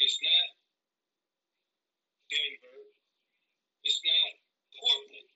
It's 0.00 0.18
not 0.24 0.46
Denver. 2.32 2.80
It's 3.84 4.00
not 4.00 4.28
Portland. 4.80 5.28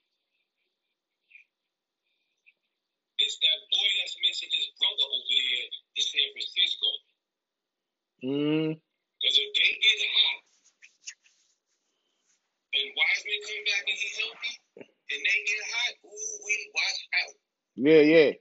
It's 3.19 3.37
that 3.45 3.59
boy 3.69 3.89
that's 3.99 4.17
missing 4.25 4.49
his 4.49 4.73
brother 4.79 5.05
over 5.05 5.37
there 5.37 5.67
in 5.69 6.01
San 6.01 6.27
Francisco. 6.33 6.89
Mm. 8.25 8.69
Because 8.73 9.37
if 9.37 9.49
they 9.53 9.71
get 9.77 9.99
hot 10.17 10.48
and 12.79 12.91
Wiseman 12.95 13.39
come 13.45 13.63
back 13.67 13.83
and 13.87 13.97
he's 13.99 14.17
healthy 14.19 14.53
and 15.11 15.21
they 15.21 15.39
get 15.47 15.63
hot, 15.73 15.93
ooh, 16.05 16.37
we 16.45 16.71
watch 16.75 16.99
out. 17.19 17.35
Yeah, 17.75 18.01
yeah. 18.01 18.31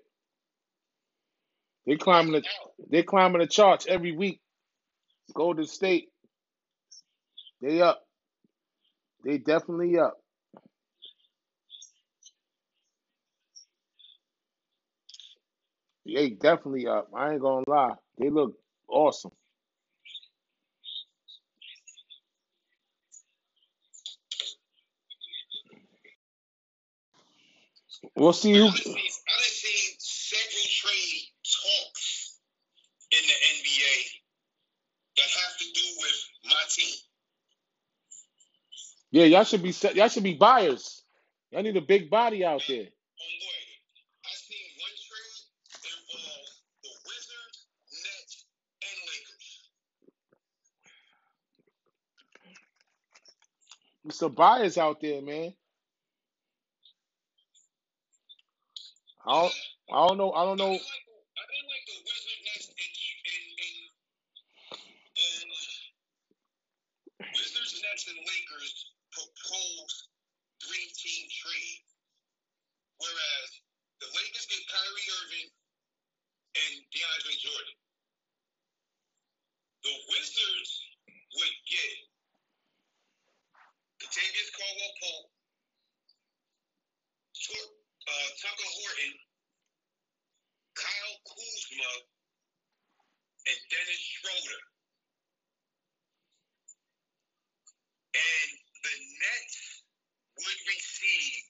They're 1.87 1.98
climbing 1.98 2.33
the 2.33 2.42
they 2.90 3.03
climbing 3.03 3.40
the 3.40 3.46
charts 3.46 3.87
every 3.88 4.12
week. 4.12 4.40
Golden 5.35 5.66
State. 5.66 6.09
They 7.62 7.81
up. 7.83 8.03
They 9.24 9.38
definitely 9.38 9.98
up. 9.98 10.18
They 16.07 16.31
definitely 16.31 16.87
up. 16.88 17.09
I 17.16 17.33
ain't 17.33 17.42
gonna 17.42 17.64
lie. 17.68 17.94
They 18.18 18.31
look 18.31 18.55
awesome. 18.88 19.33
We'll 28.17 28.33
see 28.33 28.53
who 28.53 28.71
seen, 28.71 28.95
I 28.95 28.97
done 28.97 29.43
seen 29.43 29.95
several 29.99 30.69
trade 30.71 31.23
talks 31.45 32.39
in 33.13 33.21
the 33.23 33.35
NBA 33.57 33.97
that 35.17 35.29
have 35.29 35.59
to 35.59 35.65
do 35.75 35.87
with 35.99 36.29
my 36.47 36.63
team. 36.71 36.95
Yeah, 39.11 39.25
y'all 39.25 39.45
should 39.45 39.63
be 39.63 39.73
set 39.73 39.97
y'all 39.97 40.09
should 40.09 40.23
be 40.23 40.35
buyers. 40.35 41.03
Y'all 41.51 41.63
need 41.63 41.77
a 41.77 41.81
big 41.81 42.11
body 42.11 42.45
out 42.45 42.63
there. 42.69 42.85
Homeboy, 42.85 43.63
I 44.25 44.31
seen 44.35 44.67
one 44.79 44.97
trade 45.09 45.49
involve 45.93 46.49
the 46.83 46.91
Wizards, 47.07 47.67
Nets, 47.93 48.45
and 48.83 48.99
Lakers. 49.09 49.71
There's 54.05 54.17
some 54.19 54.35
buyers 54.35 54.79
out 54.79 55.01
there, 55.01 55.23
man. 55.23 55.55
I 59.29 59.33
don't, 59.45 59.55
I 59.93 59.99
don't 60.09 60.17
know. 60.17 60.33
I 60.33 60.43
don't 60.49 60.57
know. 60.57 60.73
didn't 60.73 60.88
like, 60.88 61.07
I 61.37 61.45
didn't 61.45 61.69
like 61.69 61.85
the 61.85 61.99
Wizards, 62.01 62.41
Nets, 62.49 62.67
and, 62.73 62.95
and, 63.29 63.49
and, 63.61 63.79
and 65.21 65.49
Wizards, 67.37 67.73
Nets, 67.85 68.05
and 68.09 68.19
Lakers 68.25 68.73
proposed 69.12 70.09
three-team 70.64 71.23
trade, 71.29 71.81
whereas 72.97 73.49
the 74.01 74.09
Lakers 74.17 74.47
get 74.49 74.62
Kyrie 74.73 75.09
Irving 75.21 75.49
and 76.55 76.75
DeAndre 76.91 77.37
Jordan. 77.38 77.77
The 79.83 79.95
Wizards 80.11 80.73
would 81.35 81.57
get 81.71 81.97
Kentavious 84.03 84.51
Caldwell 84.55 84.95
Pope, 85.03 85.29
Tur- 87.35 87.75
uh, 88.07 88.29
Tucker 88.43 88.71
Horton, 88.79 89.14
Kyle 90.75 91.17
Kuzma, 91.27 91.93
and 93.47 93.59
Dennis 93.71 94.03
Schroeder. 94.03 94.61
And 98.14 98.51
the 98.83 98.97
Nets 98.99 99.59
would 100.38 100.61
receive 100.67 101.43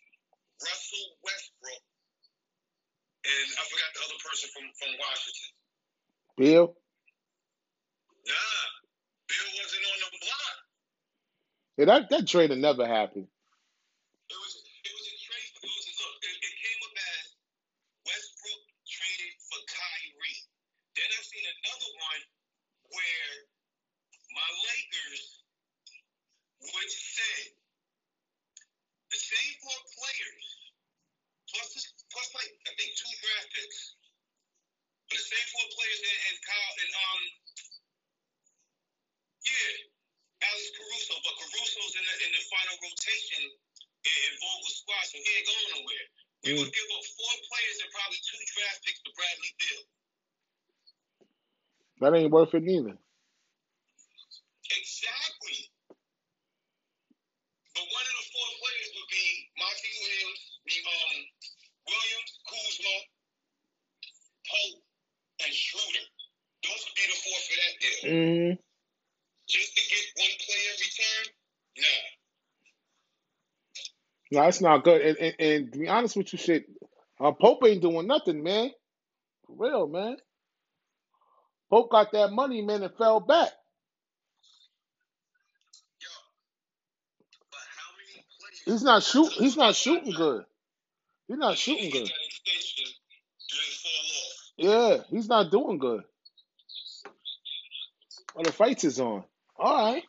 Russell 0.61 1.09
Westbrook 1.25 1.85
and 3.29 3.49
I 3.61 3.63
forgot 3.69 3.91
the 3.93 4.03
other 4.09 4.21
person 4.25 4.49
from, 4.57 4.65
from 4.79 4.91
Washington. 5.19 5.51
Beal. 6.39 6.67
Nah, 8.27 8.67
Beal 9.27 9.49
wasn't 9.59 9.85
on 9.91 9.99
the 10.07 10.11
block. 10.23 10.57
Yeah, 11.79 11.87
that 11.87 12.03
that 12.11 12.27
trade 12.27 12.51
never 12.55 12.87
happen. 12.87 13.27
It 13.27 14.39
was 14.39 14.55
it 14.63 14.93
was 14.95 15.07
a 15.11 15.17
trade. 15.19 15.51
It 15.59 15.71
was 15.71 15.87
a 15.91 15.95
look. 15.99 16.15
It, 16.23 16.35
it 16.39 16.55
came 16.59 16.81
up 16.87 16.95
as 16.95 17.25
Westbrook 18.07 18.63
traded 18.87 19.35
for 19.47 19.61
Kyrie. 19.67 20.43
Then 20.95 21.09
I 21.11 21.19
seen 21.23 21.47
another 21.47 21.91
one 21.99 22.23
where 22.95 23.31
my 24.35 24.49
Lakers 24.67 25.23
would 26.63 26.91
send 26.91 27.55
the 29.11 29.21
same 29.23 29.55
four 29.63 29.81
players 29.99 30.47
plus 31.51 31.95
plus 32.11 32.29
like 32.37 32.53
I 32.69 32.73
think 32.75 32.91
two 32.99 33.13
draft 33.23 33.49
picks. 33.55 33.95
But 35.09 35.17
the 35.17 35.27
same 35.31 35.49
four 35.55 35.67
players 35.79 36.01
and, 36.05 36.21
and 36.27 36.37
Kyle 36.45 36.75
and 36.85 36.93
um 36.93 37.23
final 42.49 42.78
rotation 42.89 43.43
in, 43.45 44.33
Vogel's 44.41 44.77
squad, 44.81 45.05
so 45.05 45.21
he 45.21 45.29
ain't 45.29 45.49
going 45.49 45.69
nowhere. 45.77 46.07
Mm. 46.47 46.57
would 46.63 46.73
give 46.73 46.89
up 46.95 47.05
four 47.19 47.35
players 47.51 47.77
and 47.83 47.91
probably 47.93 48.21
two 48.23 48.41
draft 48.55 48.79
picks 48.87 49.03
to 49.03 49.11
Bradley 49.13 49.53
Beal. 49.59 49.83
That 51.99 52.15
ain't 52.15 52.31
worth 52.31 52.55
it 52.55 52.63
neither. 52.63 52.95
Exactly. 54.71 55.61
But 57.75 57.87
one 57.91 58.07
of 58.07 58.15
the 58.23 58.27
four 58.31 58.49
players 58.63 58.89
would 58.95 59.11
be 59.11 59.27
Monty 59.59 59.93
Williams, 59.99 60.43
the 60.63 60.77
um 60.79 61.17
Williams, 61.91 62.33
Kuzma, 62.47 62.97
Pope, 64.47 64.83
and 65.43 65.53
Schroeder. 65.53 66.07
Those 66.63 66.81
would 66.87 66.97
be 66.99 67.07
the 67.07 67.19
four 67.19 67.39
for 67.39 67.57
that 67.59 67.75
deal. 67.83 67.99
Mm. 68.07 68.53
Just 69.49 69.73
to 69.75 69.83
get 69.89 70.05
one 70.23 70.35
player 70.45 70.71
in 70.71 70.79
return? 70.87 71.25
Nah. 71.83 72.18
No, 74.31 74.43
that's 74.43 74.61
not 74.61 74.85
good. 74.85 75.01
And, 75.01 75.19
and, 75.19 75.35
and 75.41 75.73
to 75.73 75.79
be 75.79 75.89
honest 75.89 76.17
with 76.17 76.33
you, 76.33 76.39
shit, 76.39 76.67
uh, 77.21 77.33
Pope 77.33 77.65
ain't 77.67 77.83
doing 77.83 78.07
nothing, 78.07 78.43
man. 78.43 78.71
For 79.47 79.57
real, 79.59 79.89
man. 79.89 80.17
Pope 81.71 81.91
got 81.91 82.13
that 82.13 82.33
money, 82.33 82.63
man, 82.63 82.83
and 82.83 82.95
fell 82.97 83.21
back. 83.21 83.51
He's 88.65 88.83
not 88.83 89.03
shoot. 89.03 89.33
He's 89.33 89.57
not 89.57 89.75
shooting 89.75 90.13
good. 90.13 90.45
He's 91.27 91.39
not 91.39 91.57
shooting 91.57 91.91
good. 91.91 92.11
Yeah, 94.59 94.99
he's 95.11 95.29
not 95.29 95.51
doing 95.51 95.79
good. 95.79 96.03
Well, 98.35 98.45
the 98.45 98.53
fights 98.53 98.85
is 98.85 99.01
on. 99.01 99.25
All 99.59 99.93
right. 99.93 100.05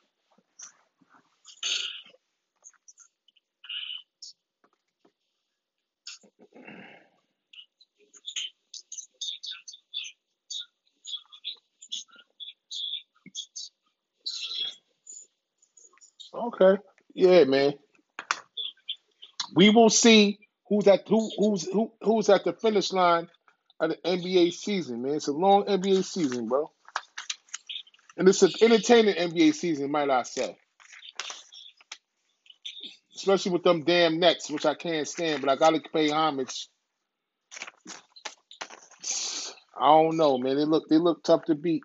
Okay. 16.49 16.81
Yeah, 17.13 17.43
man. 17.45 17.73
We 19.55 19.69
will 19.69 19.89
see 19.89 20.39
who's 20.67 20.87
at 20.87 21.07
who 21.07 21.29
who's 21.37 21.65
who 21.65 21.91
who's 22.01 22.29
at 22.29 22.43
the 22.45 22.53
finish 22.53 22.91
line 22.93 23.27
of 23.79 23.91
the 23.91 23.97
NBA 23.97 24.53
season, 24.53 25.01
man. 25.03 25.15
It's 25.15 25.27
a 25.27 25.33
long 25.33 25.65
NBA 25.65 26.03
season, 26.03 26.47
bro. 26.47 26.71
And 28.17 28.27
it's 28.27 28.43
an 28.43 28.51
entertaining 28.61 29.15
NBA 29.15 29.53
season, 29.53 29.91
might 29.91 30.09
I 30.09 30.23
say. 30.23 30.57
Especially 33.15 33.51
with 33.51 33.63
them 33.63 33.83
damn 33.83 34.19
Nets, 34.19 34.49
which 34.49 34.65
I 34.65 34.75
can't 34.75 35.07
stand, 35.07 35.41
but 35.41 35.49
I 35.49 35.55
gotta 35.55 35.81
pay 35.93 36.09
homage. 36.09 36.67
I 39.79 39.87
don't 39.87 40.17
know, 40.17 40.37
man. 40.37 40.57
They 40.57 40.65
look 40.65 40.87
they 40.89 40.97
look 40.97 41.23
tough 41.23 41.45
to 41.45 41.55
beat. 41.55 41.83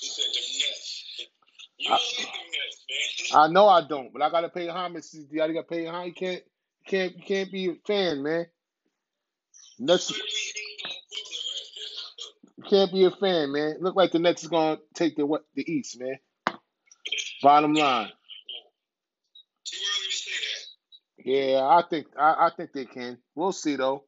He 0.00 0.08
said 0.08 0.24
the 0.32 0.40
Nets. 0.40 1.04
You 1.78 1.92
I- 1.92 1.98
don't 1.98 2.00
like 2.00 2.34
the 2.34 2.58
Nets, 2.58 2.84
man. 2.88 3.17
I 3.34 3.48
know 3.48 3.68
I 3.68 3.86
don't, 3.86 4.12
but 4.12 4.22
I 4.22 4.30
gotta 4.30 4.48
pay 4.48 4.68
homage. 4.68 5.04
You 5.12 5.38
gotta 5.38 5.62
pay 5.62 5.86
homage. 5.86 6.08
You 6.08 6.14
can't 6.14 6.42
you 6.44 6.86
can't 6.88 7.16
you 7.16 7.22
can't 7.22 7.52
be 7.52 7.68
a 7.68 7.74
fan, 7.86 8.22
man. 8.22 8.46
Brooklyn, 9.78 10.18
you 12.56 12.64
can't 12.64 12.92
be 12.92 13.04
a 13.04 13.10
fan, 13.10 13.52
man. 13.52 13.76
Look 13.80 13.96
like 13.96 14.12
the 14.12 14.18
Nets 14.18 14.42
is 14.42 14.48
gonna 14.48 14.78
take 14.94 15.16
the 15.16 15.26
what 15.26 15.44
the 15.54 15.70
East, 15.70 16.00
man. 16.00 16.18
Bottom 17.42 17.74
line. 17.74 18.10
Yeah, 21.18 21.60
I 21.62 21.82
think 21.88 22.06
I, 22.18 22.46
I 22.46 22.50
think 22.56 22.72
they 22.72 22.86
can. 22.86 23.18
We'll 23.34 23.52
see 23.52 23.76
though. 23.76 24.04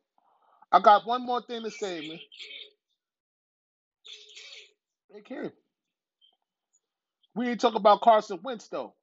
I 0.72 0.80
got 0.80 1.06
one 1.06 1.26
more 1.26 1.42
thing 1.42 1.62
to 1.64 1.70
say, 1.70 2.08
man. 2.08 2.20
They 5.12 5.20
can. 5.22 5.52
We 7.34 7.46
didn't 7.46 7.60
talk 7.60 7.74
about 7.74 8.00
Carson 8.00 8.40
Wentz 8.42 8.68
though. 8.68 8.94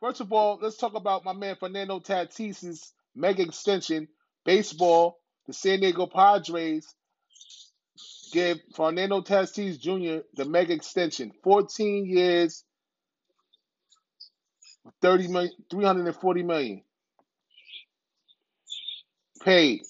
First 0.00 0.20
of 0.20 0.32
all, 0.32 0.58
let's 0.60 0.76
talk 0.76 0.94
about 0.94 1.24
my 1.24 1.32
man 1.32 1.56
Fernando 1.56 2.00
Tatis's 2.00 2.92
mega 3.14 3.42
extension. 3.42 4.08
Baseball, 4.44 5.18
the 5.46 5.52
San 5.52 5.80
Diego 5.80 6.06
Padres 6.06 6.94
gave 8.32 8.60
Fernando 8.74 9.22
Tatis 9.22 9.80
Jr. 9.80 10.24
the 10.34 10.44
mega 10.44 10.74
extension. 10.74 11.32
14 11.42 12.06
years, 12.06 12.64
30 15.00 15.28
million, 15.28 15.52
340 15.70 16.42
million. 16.42 16.82
Paid. 19.42 19.80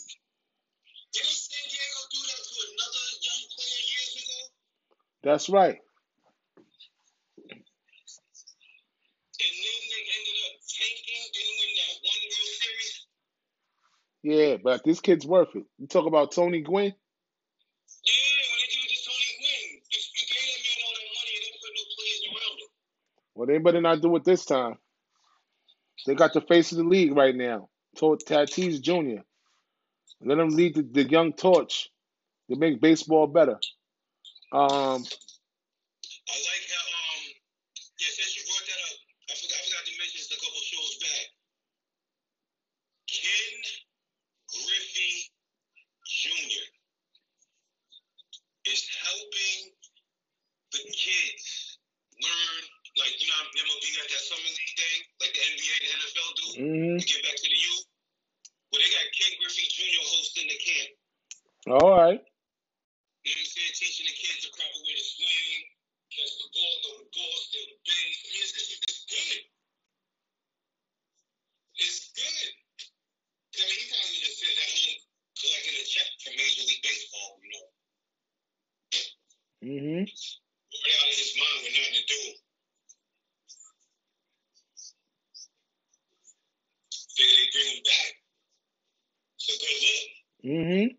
Didn't 1.13 1.29
San 1.29 1.69
Diego 1.69 2.01
do 2.13 2.19
that 2.23 2.43
to 2.45 2.59
another 2.73 3.05
young 3.23 3.45
player 3.57 3.83
years 3.91 4.15
ago? 4.23 4.51
That's 5.23 5.49
right. 5.49 5.79
Yeah, 14.27 14.57
but 14.57 14.83
this 14.83 14.99
kid's 14.99 15.25
worth 15.25 15.55
it. 15.55 15.63
You 15.79 15.87
talk 15.87 16.07
about 16.07 16.33
Tony 16.33 16.61
Gwynn. 16.61 16.87
Yeah, 16.87 16.93
they 16.93 18.67
to 18.67 18.99
Tony 19.07 19.31
Gwynn, 19.39 19.81
you, 19.87 20.01
you 20.19 20.27
gave 20.27 20.47
that 20.51 20.63
man 20.67 20.83
all 20.83 20.95
that 20.99 21.11
money 21.15 21.35
and 21.39 21.45
then 21.47 21.55
put 21.63 21.71
no 21.71 21.85
players 21.95 22.23
around 22.27 22.59
him. 22.59 22.71
Well, 23.37 23.47
they 23.47 23.59
better 23.59 23.81
not 23.81 24.03
do 24.03 24.17
it 24.17 24.25
this 24.25 24.45
time. 24.45 24.79
They 26.07 26.17
got 26.17 26.33
the 26.33 26.41
face 26.41 26.73
of 26.73 26.79
the 26.79 26.85
league 26.85 27.17
right 27.17 27.37
now. 27.37 27.69
Tatis 27.97 28.81
Jr. 28.83 29.23
Let 30.21 30.39
him 30.39 30.49
lead 30.49 30.75
the, 30.75 30.83
the 30.83 31.09
young 31.09 31.33
torch 31.33 31.89
to 32.51 32.57
make 32.57 32.81
baseball 32.81 33.29
better. 33.29 33.61
Um, 34.51 35.07
I 36.27 36.35
like 36.35 36.65
how 36.67 36.83
um 36.83 37.23
yeah, 37.79 38.11
since 38.11 38.35
you 38.35 38.43
brought 38.43 38.67
that 38.67 38.81
up, 38.91 38.99
I 39.31 39.35
forgot 39.39 39.55
I 39.55 39.63
forgot 39.71 39.85
to 39.87 39.95
mention 40.03 40.19
this 40.19 40.35
a 40.35 40.39
couple 40.43 40.63
shows 40.67 40.99
back. 40.99 41.27
Ken 43.07 43.87
Griffey 44.57 45.15
Jr. 46.07 46.67
is 48.71 48.83
helping 49.03 49.75
the 50.73 50.83
kids 50.95 51.79
learn 52.23 52.63
like 52.97 53.13
you 53.21 53.29
know 53.29 53.37
how 53.37 53.47
MLB 53.53 53.85
got 54.01 54.09
that 54.09 54.23
summer 54.25 54.49
league 54.49 54.75
thing, 54.79 54.99
like 55.21 55.33
the 55.37 55.43
NBA 55.53 55.77
and 55.93 56.01
the 56.01 56.11
Mhm. 56.57 56.99
to 57.01 57.07
get 57.07 57.23
back 57.23 57.37
to 57.37 57.49
the 57.49 57.61
youth. 57.61 57.85
Well 58.73 58.81
they 58.81 58.91
got 58.91 59.07
Ken 59.13 59.33
Griffey 59.41 59.67
Jr. 59.69 60.03
hosting 60.09 60.49
the 60.49 60.59
camp. 60.59 60.91
All 61.67 61.91
right. 61.97 62.21
You 63.27 63.35
know 63.35 63.43
what 63.43 63.43
I'm 63.43 63.47
saying? 63.47 63.75
Teaching 63.75 64.07
the 64.07 64.15
kids 64.17 64.47
the 64.47 64.51
proper 64.55 64.79
way 64.87 64.95
to 64.95 65.05
swing, 65.05 65.63
catch 66.15 66.33
the 66.39 66.47
ball, 66.55 66.75
throw 66.83 66.95
the 67.03 67.11
ball, 67.11 67.35
steal 67.43 67.67
the 67.67 67.79
base. 67.83 68.19
I 68.23 68.27
mean, 68.31 68.43
it's, 68.47 68.55
it's, 68.87 69.05
good. 69.11 69.41
It's 71.77 72.01
good. 72.15 72.51
I 73.57 73.67
mean, 73.67 73.79
he 73.83 73.85
probably 73.91 74.19
just 74.23 74.39
sitting 74.39 74.57
at 74.63 74.71
home 74.71 74.97
collecting 75.37 75.75
a 75.75 75.85
check 75.85 76.09
from 76.23 76.33
Major 76.39 76.65
League 76.71 76.83
Baseball, 76.87 77.41
you 77.43 77.51
know, 77.51 77.67
Mm 79.67 79.81
Mhm. 79.83 80.05
bored 80.07 80.93
out 81.03 81.09
of 81.11 81.19
his 81.19 81.33
mind 81.37 81.59
with 81.67 81.73
nothing 81.75 81.95
to 81.99 82.05
do. 82.07 82.23
Figure 87.17 87.37
they 87.37 87.49
bring 87.51 87.77
him 87.77 87.83
back. 87.83 88.13
It's 89.41 89.49
a 89.49 89.57
good 89.59 89.81
Mhm. 90.47 90.97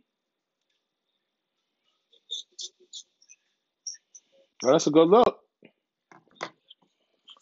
Well, 4.64 4.74
that's 4.74 4.88
a 4.88 4.92
good 4.92 5.10
look. 5.10 5.40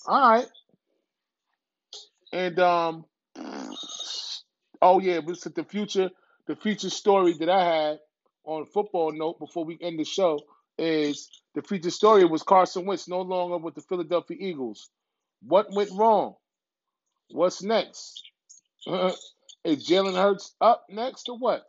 All 0.07 0.29
right. 0.31 0.47
And 2.33 2.59
um, 2.59 3.05
oh 4.81 4.99
yeah, 4.99 5.21
this 5.25 5.45
is 5.45 5.53
the 5.53 5.63
future. 5.63 6.11
The 6.47 6.55
future 6.55 6.89
story 6.91 7.33
that 7.39 7.49
I 7.49 7.63
had 7.65 7.99
on 8.45 8.65
football 8.67 9.11
note 9.13 9.39
before 9.39 9.65
we 9.65 9.77
end 9.81 9.99
the 9.99 10.05
show 10.05 10.39
is 10.77 11.29
the 11.55 11.61
future 11.63 11.91
story 11.91 12.25
was 12.25 12.43
Carson 12.43 12.85
Wentz 12.85 13.07
no 13.07 13.21
longer 13.21 13.57
with 13.57 13.75
the 13.75 13.81
Philadelphia 13.81 14.37
Eagles. 14.39 14.89
What 15.43 15.67
went 15.73 15.91
wrong? 15.93 16.35
What's 17.31 17.63
next? 17.63 18.23
is 18.87 19.87
Jalen 19.89 20.15
Hurts 20.15 20.55
up 20.61 20.85
next 20.89 21.29
or 21.29 21.37
what? 21.37 21.65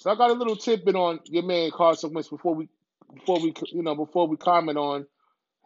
So 0.00 0.10
I 0.10 0.14
got 0.14 0.30
a 0.30 0.34
little 0.34 0.56
tidbit 0.56 0.94
on 0.94 1.20
your 1.26 1.42
man 1.42 1.70
Carson 1.70 2.14
Wentz 2.14 2.30
before 2.30 2.54
we 2.54 2.68
before 3.14 3.40
we 3.40 3.52
you 3.70 3.82
know 3.82 3.94
before 3.94 4.26
we 4.26 4.36
comment 4.36 4.78
on 4.78 5.06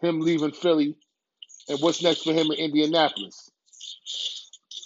him 0.00 0.20
leaving 0.20 0.50
Philly 0.50 0.96
and 1.68 1.78
what's 1.80 2.02
next 2.02 2.24
for 2.24 2.32
him 2.32 2.50
in 2.50 2.58
Indianapolis. 2.58 3.50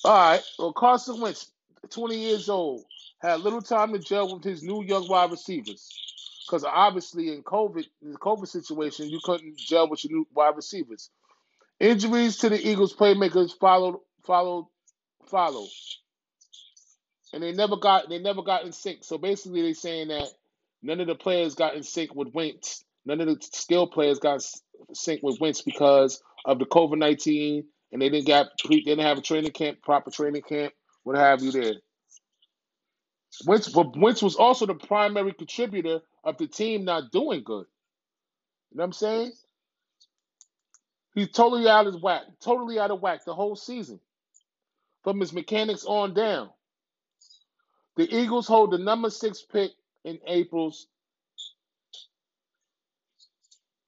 All 0.05 0.13
right, 0.13 0.43
well 0.59 0.73
Carson 0.73 1.21
Wentz, 1.21 1.51
20 1.91 2.19
years 2.19 2.49
old, 2.49 2.85
had 3.21 3.41
little 3.41 3.63
time 3.63 3.93
to 3.93 3.99
gel 3.99 4.35
with 4.35 4.45
his 4.45 4.63
new 4.63 4.83
young 4.85 5.09
wide 5.09 5.31
receivers 5.31 5.99
because 6.47 6.65
obviously 6.65 7.33
in 7.33 7.43
COVID, 7.43 7.85
in 8.03 8.13
the 8.13 8.19
COVID 8.19 8.49
situation, 8.49 9.09
you 9.09 9.21
couldn't 9.23 9.57
gel 9.57 9.89
with 9.89 10.05
your 10.05 10.19
new 10.19 10.27
wide 10.35 10.57
receivers. 10.57 11.11
Injuries 11.81 12.37
to 12.39 12.49
the 12.49 12.69
Eagles 12.69 12.95
playmakers 12.95 13.53
followed 13.59 14.01
followed 14.25 14.67
followed. 15.27 15.69
And 17.33 17.43
they 17.43 17.53
never 17.53 17.77
got 17.77 18.09
they 18.09 18.19
never 18.19 18.43
got 18.43 18.65
in 18.65 18.73
sync. 18.73 19.05
So 19.05 19.19
basically 19.19 19.63
they're 19.63 19.75
saying 19.75 20.09
that 20.09 20.29
none 20.83 21.01
of 21.01 21.07
the 21.07 21.15
players 21.15 21.55
got 21.55 21.75
in 21.75 21.83
sync 21.83 22.15
with 22.15 22.33
Wentz. 22.33 22.85
None 23.05 23.21
of 23.21 23.27
the 23.27 23.37
skill 23.53 23.87
players 23.87 24.19
got 24.19 24.43
in 24.89 24.95
sync 24.95 25.23
with 25.23 25.39
Wentz 25.41 25.63
because 25.63 26.23
of 26.45 26.59
the 26.59 26.67
COVID 26.67 26.99
nineteen 26.99 27.65
and 27.93 28.01
they 28.01 28.09
didn't 28.09 28.27
get 28.27 28.47
they 28.69 28.81
didn't 28.81 29.05
have 29.05 29.19
a 29.19 29.23
training 29.23 29.53
camp, 29.53 29.83
proper 29.83 30.11
training 30.11 30.43
camp, 30.43 30.73
what 31.05 31.17
have 31.17 31.43
you 31.43 31.53
there. 31.53 31.75
Wentz, 33.47 33.69
but 33.69 33.97
Wentz 33.97 34.23
was 34.23 34.37
also 34.37 34.67
the 34.67 34.75
primary 34.75 35.33
contributor 35.33 36.01
of 36.25 36.39
the 36.39 36.47
team 36.47 36.85
not 36.85 37.13
doing 37.13 37.43
good. 37.45 37.67
You 38.71 38.79
know 38.79 38.83
what 38.83 38.85
I'm 38.85 38.93
saying? 38.93 39.33
He's 41.15 41.31
totally 41.31 41.69
out 41.69 41.87
of 41.87 42.03
whack, 42.03 42.23
totally 42.41 42.79
out 42.79 42.91
of 42.91 43.01
whack 43.01 43.25
the 43.25 43.35
whole 43.35 43.57
season, 43.57 44.01
from 45.05 45.21
his 45.21 45.33
mechanics 45.33 45.85
on 45.85 46.15
down. 46.15 46.51
The 47.99 48.09
Eagles 48.17 48.49
hold 48.49 48.71
the 48.71 48.79
number 48.79 49.11
six 49.11 49.43
pick 49.43 49.73
in 50.05 50.21
April's 50.27 50.87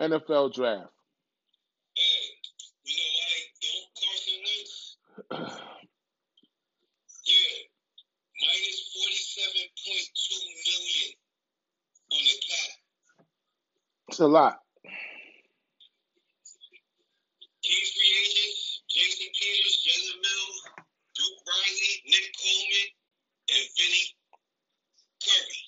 NFL 0.02 0.54
draft. 0.54 0.90
Hey, 1.96 2.02
you 2.84 2.96
know 2.96 3.10
why 3.14 3.32
don't 3.62 3.88
Carson 3.94 4.38
Wentz? 4.42 4.96
Yeah, 7.26 7.56
minus 8.42 8.80
forty-seven 8.94 9.66
point 9.86 10.08
two 10.16 10.42
million 10.66 11.10
on 12.12 12.22
the 12.26 12.36
cap. 12.50 12.70
It's 14.08 14.20
a 14.20 14.26
lot. 14.26 14.58
Key 17.62 17.82
free 17.94 18.14
agents: 18.26 18.82
Jason 18.90 19.28
Peters, 19.38 19.76
Jalen 19.86 20.18
Mills, 20.18 20.58
Duke 21.14 21.40
Riley, 21.46 21.92
Nick 22.10 22.26
Coleman, 22.40 22.88
and 23.54 23.66
Vinny 23.78 24.04
Curry. 25.22 25.60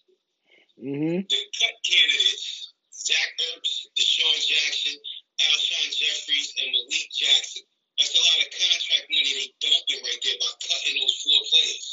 hmm 0.80 1.20
The 1.28 1.40
cut 1.60 1.76
candidates: 1.86 2.74
Zach 2.94 3.30
Ertz, 3.52 3.86
DeSean 3.98 4.38
Jackson, 4.46 4.96
Alshon 5.42 5.88
Jeffries, 5.94 6.54
and 6.62 6.70
Malik 6.72 7.10
Jackson. 7.12 7.62
That's 7.98 8.14
a 8.16 8.22
lot 8.22 8.42
of 8.46 8.50
contract 8.50 9.06
money 9.10 9.32
they 9.36 9.48
dumping 9.60 10.02
right 10.02 10.22
there 10.24 10.38
by 10.40 10.50
cutting 10.66 10.96
those 11.02 11.16
four 11.22 11.40
players. 11.50 11.86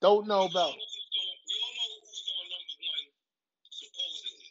Don't 0.00 0.28
know 0.28 0.44
about. 0.46 0.72
know 0.72 0.78
who's 0.78 1.08
going, 1.12 1.38
we 1.46 1.56
all 1.60 1.74
know 1.76 1.90
who's 2.04 2.22
going 2.26 2.48
number 2.50 2.76
one, 2.88 3.08
supposedly. 3.70 4.48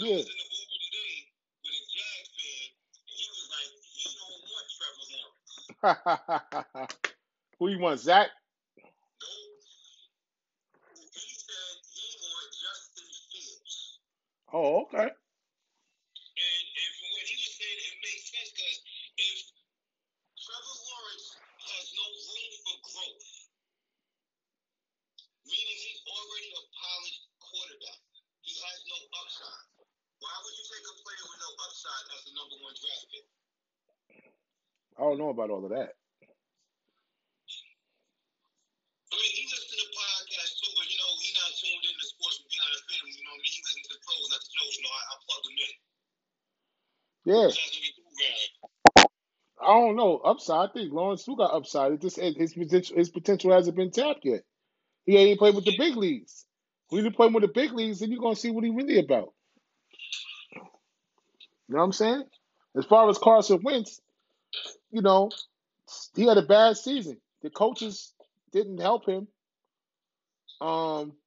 I 0.00 0.06
Yeah. 0.06 0.16
was 0.16 0.26
in 0.26 0.36
the 0.38 0.46
Uber 0.50 0.78
today 0.90 1.14
with 1.62 1.74
a 1.78 1.82
Jag 1.86 2.24
fan, 2.34 2.68
and 3.06 3.14
he 3.14 3.26
was 3.30 3.46
like, 3.50 3.70
he 3.84 4.06
don't 4.18 4.42
want 4.50 4.66
Trevor 4.74 5.06
Lawrence. 5.14 5.54
Who 7.58 7.68
you 7.68 7.78
want, 7.80 8.00
Zach? 8.00 8.28
He 11.14 11.26
said 11.36 11.76
he 11.86 12.08
want 12.20 12.48
Justin 12.54 13.08
Fields. 13.30 14.00
Oh, 14.52 14.82
okay. 14.82 15.08
And, 16.22 16.64
and 16.66 16.90
from 16.98 17.08
what 17.14 17.26
he 17.28 17.36
was 17.38 17.52
saying, 17.54 17.78
it 17.86 17.96
makes 18.02 18.24
sense 18.34 18.50
because 18.54 18.78
if 19.18 19.38
Trevor 20.42 20.76
Lawrence 20.90 21.28
has 21.70 21.84
no 21.94 22.06
room 22.10 22.50
for 22.66 22.76
growth, 22.90 23.28
meaning 25.46 25.78
he's 25.78 26.02
already 26.08 26.50
a 26.56 26.62
polished 26.74 27.22
quarterback, 27.40 28.00
he 28.42 28.54
has 28.58 28.78
no 28.90 28.98
upside. 29.22 29.66
Why 30.20 30.34
would 30.44 30.56
you 30.58 30.66
take 30.68 30.86
a 30.88 30.96
player 31.04 31.24
with 31.30 31.40
no 31.42 31.50
upside 31.68 32.04
as 32.16 32.22
the 32.26 32.32
number 32.36 32.56
one 32.62 32.74
draft 32.76 33.06
pick? 33.12 33.26
I 34.98 35.02
don't 35.02 35.18
know 35.18 35.23
about 35.34 35.50
all 35.50 35.66
of 35.66 35.74
that. 35.74 35.98
I 39.10 39.14
mean, 39.18 39.32
he 39.34 39.44
listens 39.50 39.78
to 39.78 39.86
podcasts 39.94 40.54
too, 40.62 40.72
but 40.74 40.86
you 40.90 40.98
know, 40.98 41.10
he 41.22 41.30
not 41.34 41.50
tuned 41.58 41.84
in 41.86 41.94
to 41.94 42.06
sports 42.06 42.38
with 42.42 42.50
behind 42.50 42.72
the 42.74 42.82
film. 42.86 43.06
You 43.10 43.22
know 43.26 43.34
what 43.34 43.42
I 43.42 43.46
mean? 43.46 43.54
He 43.54 43.62
listens 43.62 43.84
to 43.86 43.92
the 43.94 44.02
pros, 44.02 44.26
not 44.30 44.42
the 44.42 44.50
jokes. 44.54 44.74
You 44.78 44.84
know, 44.86 44.94
I, 44.94 45.02
I 45.06 45.14
plug 45.22 45.42
them 45.44 45.56
in. 45.58 45.74
Yeah. 47.24 47.46
That's 47.50 47.58
what 47.58 47.74
we 47.78 47.90
do 47.94 48.02
around. 48.06 48.50
I 49.62 49.72
don't 49.74 49.96
know. 49.96 50.18
Upside, 50.18 50.70
I 50.70 50.72
think 50.72 50.92
Lawrence 50.92 51.22
still 51.22 51.36
got 51.36 51.54
upside. 51.54 51.92
It 51.92 52.02
just 52.02 52.18
his 52.20 52.54
potential 52.54 52.96
his 52.96 53.10
potential 53.10 53.52
hasn't 53.52 53.76
been 53.76 53.90
tapped 53.90 54.24
yet. 54.24 54.42
He 55.06 55.16
ain't 55.16 55.38
played 55.38 55.54
with 55.54 55.64
the 55.64 55.76
big 55.78 55.96
leagues. 55.96 56.44
When 56.90 57.04
you 57.04 57.10
play 57.10 57.28
with 57.28 57.42
the 57.42 57.48
big 57.48 57.72
leagues, 57.72 58.00
then 58.00 58.10
you're 58.10 58.20
gonna 58.20 58.36
see 58.36 58.50
what 58.50 58.64
he 58.64 58.70
really 58.70 58.98
about. 58.98 59.32
You 61.68 61.74
know 61.74 61.80
what 61.80 61.84
I'm 61.84 61.92
saying? 61.92 62.24
As 62.76 62.84
far 62.84 63.08
as 63.08 63.18
Carson 63.18 63.60
Wentz, 63.62 64.00
you 64.94 65.02
know, 65.02 65.28
he 66.14 66.26
had 66.26 66.38
a 66.38 66.46
bad 66.46 66.76
season. 66.76 67.18
The 67.42 67.50
coaches 67.50 68.14
didn't 68.52 68.78
help 68.78 69.06
him. 69.06 69.26
Um, 70.60 71.18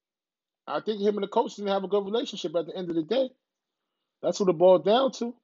I 0.65 0.79
think 0.79 1.01
him 1.01 1.19
and 1.19 1.23
the 1.23 1.27
coach 1.27 1.55
didn't 1.55 1.75
have 1.75 1.83
a 1.83 1.91
good 1.91 2.05
relationship 2.05 2.55
at 2.55 2.65
the 2.65 2.75
end 2.75 2.89
of 2.89 2.95
the 2.95 3.03
day. 3.03 3.29
That's 4.23 4.39
what 4.39 4.47
it 4.49 4.57
boiled 4.57 4.85
down 4.87 5.11
to. 5.19 5.35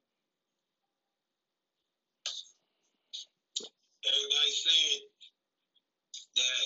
Everybody's 4.08 4.60
saying 4.64 5.00
that 6.36 6.64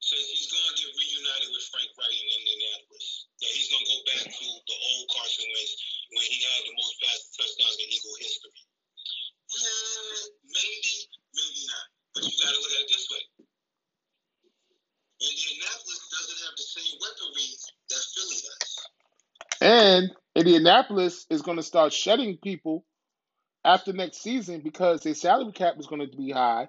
since 0.00 0.26
he's 0.32 0.48
going 0.48 0.64
to 0.64 0.74
get 0.80 0.96
reunited 0.96 1.48
with 1.52 1.64
Frank 1.68 1.92
Reich 1.92 2.16
in 2.16 2.28
Indianapolis, 2.40 3.28
that 3.44 3.52
he's 3.52 3.68
going 3.68 3.84
to 3.84 3.90
go 3.92 4.00
back 4.16 4.24
to 4.32 4.46
the 4.48 4.76
old 4.80 5.06
Carson 5.12 5.44
Wentz 5.44 5.72
when 6.08 6.24
he 6.24 6.40
had 6.40 6.60
the 6.64 6.74
most 6.80 6.96
passing 7.04 7.32
touchdowns 7.36 7.76
in 7.84 7.88
Eagle 7.92 8.16
history. 8.16 8.56
Eh, 9.56 10.22
maybe, 10.52 10.94
maybe 11.32 11.62
not. 11.70 11.86
But 12.12 12.22
you 12.28 12.35
got 12.46 12.54
to 12.54 12.60
look 12.60 12.70
at 12.70 12.80
it 12.80 12.88
this 12.88 13.08
way. 13.10 13.22
Indianapolis 15.18 16.08
doesn't 16.12 16.40
have 16.46 16.54
the 16.56 16.62
same 16.62 16.94
weaponry 17.00 17.48
that 17.90 18.02
Philly 18.14 18.38
does. 18.46 18.86
And 19.60 20.10
Indianapolis 20.34 21.26
is 21.30 21.42
going 21.42 21.56
to 21.56 21.62
start 21.62 21.92
shedding 21.92 22.36
people 22.36 22.84
after 23.64 23.92
next 23.92 24.22
season 24.22 24.60
because 24.62 25.02
their 25.02 25.14
salary 25.14 25.52
cap 25.52 25.74
is 25.78 25.86
going 25.86 26.08
to 26.08 26.16
be 26.16 26.30
high, 26.30 26.68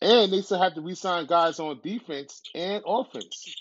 and 0.00 0.32
they 0.32 0.42
still 0.42 0.60
have 0.60 0.74
to 0.74 0.80
re-sign 0.80 1.26
guys 1.26 1.58
on 1.58 1.80
defense 1.82 2.42
and 2.54 2.82
offense. 2.86 3.56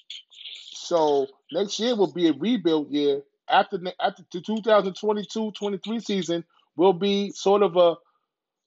So 0.72 1.28
next 1.52 1.80
year 1.80 1.96
will 1.96 2.14
be 2.14 2.28
a 2.28 2.34
rebuild 2.34 2.92
year. 2.92 3.22
After 3.50 3.80
after 4.00 4.24
the 4.32 4.42
2022-23 4.42 6.04
season 6.04 6.44
will 6.76 6.94
be 6.94 7.32
sort 7.32 7.64
of 7.64 7.78
a 7.78 7.96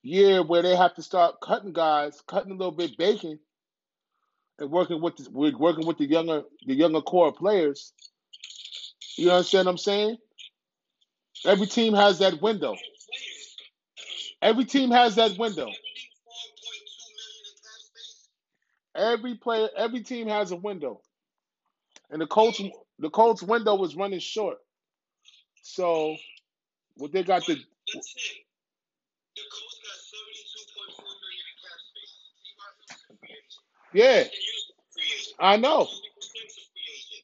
year 0.03 0.43
where 0.43 0.63
they 0.63 0.77
have 0.77 0.95
to 0.95 1.03
start 1.03 1.41
cutting 1.41 1.73
guys, 1.73 2.23
cutting 2.27 2.53
a 2.53 2.55
little 2.55 2.73
bit 2.73 2.97
bacon, 2.97 3.39
and 4.59 4.71
working 4.71 5.01
with 5.01 5.17
the, 5.17 5.31
working 5.31 5.87
with 5.87 5.99
the 5.99 6.07
younger 6.07 6.43
the 6.67 6.75
younger 6.75 7.01
core 7.01 7.33
players. 7.33 7.93
You 9.17 9.31
understand 9.31 9.67
what 9.67 9.73
I'm 9.73 9.79
saying? 9.79 10.17
Every 11.47 11.67
team 11.67 11.95
has 11.95 12.19
that 12.19 12.41
window. 12.43 12.77
Every 14.43 14.65
team 14.65 14.91
has 14.91 15.17
that 15.17 15.39
window. 15.39 15.67
74.2 15.67 15.69
million 15.69 17.45
in 17.47 17.57
cap 17.63 17.81
space. 17.81 18.29
Every 18.95 19.35
player, 19.35 19.69
every 19.77 20.03
team 20.03 20.29
has 20.29 20.53
a 20.53 20.57
window, 20.57 21.01
and 22.11 22.21
the 22.21 22.27
Colts, 22.27 22.61
the 22.99 23.11
Colts 23.11 23.43
window 23.43 23.75
was 23.75 23.97
running 23.97 24.21
short. 24.21 24.59
So, 25.63 26.17
what 26.97 27.13
they 27.13 27.23
got 27.23 27.45
to. 27.45 27.55
the 27.55 27.61
that's 27.61 28.15
it. 28.17 28.45
The 29.37 29.43
Colts 29.49 29.79
got 29.85 29.99
72.4 30.97 31.05
million 31.05 31.47
in 31.49 31.57
cap 31.61 31.81
space. 31.81 32.15
T.Y. 32.45 32.65
Hilton, 32.77 33.17
free 33.21 33.31
agent. 33.31 33.65
Yeah. 33.95 34.25
I 35.41 35.57
know. 35.57 35.89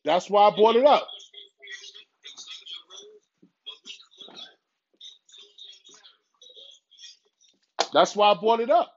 That's 0.05 0.31
why 0.31 0.49
I 0.49 0.57
brought 0.57 0.77
it 0.77 0.87
up. 0.87 1.09
That's 7.93 8.17
why 8.17 8.33
I 8.33 8.35
brought 8.35 8.61
it 8.61 8.71
up. 8.71 8.93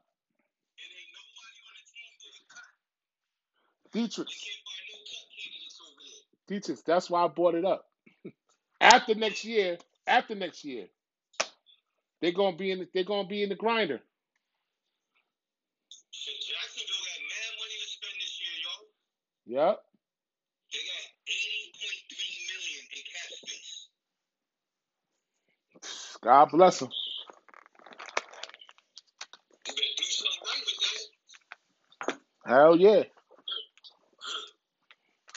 Dietrich. 3.93 4.27
Dietrich. 6.47 6.79
That's 6.85 7.09
why 7.09 7.25
I 7.25 7.27
brought 7.29 7.55
it 7.55 7.65
up. 7.65 7.85
after 8.81 9.15
next 9.15 9.45
year, 9.45 9.77
after 10.07 10.35
next 10.35 10.65
year, 10.65 10.87
they're 12.21 12.33
gonna 12.33 12.57
be 12.57 12.71
in. 12.71 12.79
The, 12.79 12.89
they're 12.93 13.03
gonna 13.05 13.27
be 13.27 13.43
in 13.43 13.49
the 13.49 13.55
grinder. 13.55 14.01
Shit, 16.11 16.35
Jacksonville 16.35 17.05
got 17.05 17.21
mad 17.29 17.51
money 17.59 17.77
to 17.81 17.89
spend 17.89 18.15
this 18.19 18.41
year, 18.41 18.55
yo. 18.63 18.99
Yep. 19.49 19.79
They 20.71 20.79
got 20.79 21.05
80.3 21.27 22.13
million 22.49 22.83
in 22.93 23.03
cap 23.03 23.31
space. 23.33 23.89
God 26.23 26.51
bless 26.51 26.79
them. 26.79 26.89
You 29.67 29.73
better 29.73 29.95
do 29.97 30.05
something 30.05 30.41
right 30.45 30.63
with 30.65 30.79
that. 30.85 31.05
Hell 32.53 32.75
yeah. 32.77 33.03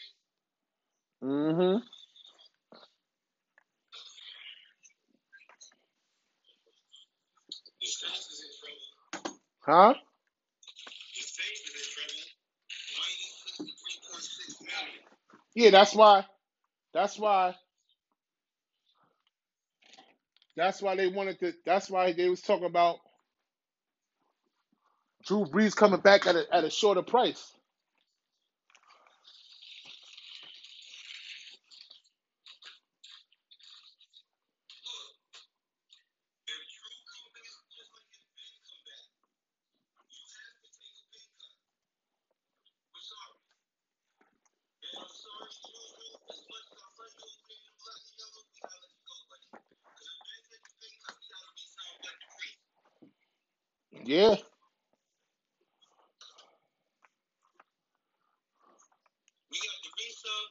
in. 1.23 1.29
Mm-hmm. 1.29 1.77
The 7.81 7.88
Saints 7.88 8.27
is 8.31 8.41
in 8.45 8.51
trouble. 8.59 8.88
Huh? 9.61 9.93
The 9.95 11.21
Saints 11.23 11.61
is 11.67 11.75
in 11.75 11.88
trouble. 11.95 12.25
Minus 12.99 13.33
63.6 13.59 14.61
million. 14.61 15.03
Yeah, 15.68 15.72
that's 15.72 15.95
why. 15.95 16.26
That's 16.93 17.20
why. 17.20 17.55
That's 20.57 20.82
why 20.82 20.95
they 20.95 21.07
wanted 21.07 21.39
to. 21.41 21.53
That's 21.65 21.89
why 21.89 22.13
they 22.13 22.30
was 22.30 22.41
talking 22.41 22.65
about 22.68 22.97
Drew 25.28 25.45
Brees 25.45 25.76
coming 25.76 26.01
back 26.01 26.28
at 26.28 26.36
a 26.36 26.45
at 26.53 26.65
a 26.65 26.72
shorter 26.72 27.03
price. 27.03 27.41
If 36.47 36.59
Drew 36.74 36.93
come 37.09 37.28
back 37.36 37.49
just 37.74 37.91
like 37.93 38.09
his 38.13 38.28
Ben 38.36 38.53
come 38.65 38.82
back, 38.88 39.03
you 40.11 40.22
have 40.41 40.57
to 40.61 40.72
take 40.72 40.95
a 40.95 41.05
pay 41.11 41.28
cut. 41.38 41.53
We're 42.93 43.05
sorry. 43.07 43.38
And 44.86 44.95
I'm 44.99 45.13
sorry, 45.13 45.51
Juju, 45.65 46.07
as 46.32 46.41
much 46.49 46.68
as 46.74 46.80
I 46.82 46.89
love 46.99 47.13
you 47.18 47.26
over 47.28 47.45
there 47.49 47.63
in 47.65 47.76
black 47.82 48.01
and 48.05 48.15
yellow, 48.20 48.41
we 48.49 48.55
gotta 48.59 48.80
let 48.82 48.93
you 48.93 49.03
go, 49.07 49.15
buddy. 49.30 49.47
Because 49.86 50.05
if 50.05 50.18
Ben 50.26 50.41
takes 50.49 50.70
a 50.70 50.76
pay 50.82 50.93
cut, 51.03 51.15
we 51.20 51.26
gotta 51.32 51.49
re-sign 51.55 51.95
Bud 52.03 52.18
Dupree. 52.20 52.55
Yeah. 54.08 54.39
We 59.51 59.58
got 59.60 59.78
to 59.84 59.89
re-sign. 59.99 60.45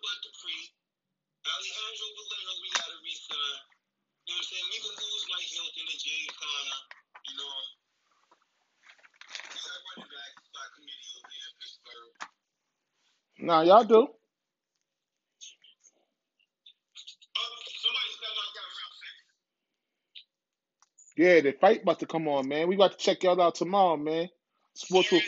Alejandro 1.46 2.08
we 2.62 2.68
got 2.76 2.88
to 2.92 2.98
re-sign. 3.00 3.58
You 4.28 4.34
know 4.34 4.38
what 4.38 4.44
I'm 4.44 4.44
saying? 4.52 4.68
We 4.70 4.78
can 4.84 4.94
lose 4.98 5.24
Mike 5.32 5.50
Hilton 5.50 5.86
and 5.88 6.00
James 6.04 6.34
Conner. 6.36 6.80
You 7.26 7.34
know, 7.40 7.56
we 9.48 9.56
got 9.56 9.80
running 9.88 10.10
back 10.12 10.32
by 10.52 10.66
committee 10.76 11.10
over 11.16 11.30
here 11.32 11.48
in 11.48 11.54
Pittsburgh. 11.60 12.12
Nah, 13.46 13.62
y'all 13.64 13.84
do. 13.88 14.02
Oh, 17.24 17.54
somebody 17.66 18.06
just 18.12 18.22
got 18.22 18.32
knocked 18.36 18.58
out 18.60 18.70
round 18.76 18.94
six. 19.00 19.16
Yeah, 21.16 21.40
the 21.40 21.52
fight 21.52 21.82
about 21.82 22.00
to 22.00 22.06
come 22.06 22.28
on, 22.28 22.48
man. 22.48 22.68
We 22.68 22.76
got 22.76 22.92
to 22.92 22.98
check 22.98 23.22
y'all 23.22 23.40
out 23.40 23.54
tomorrow, 23.54 23.96
man. 23.96 24.28
Sports 24.74 25.10
will, 25.10 25.20
Jr. 25.20 25.26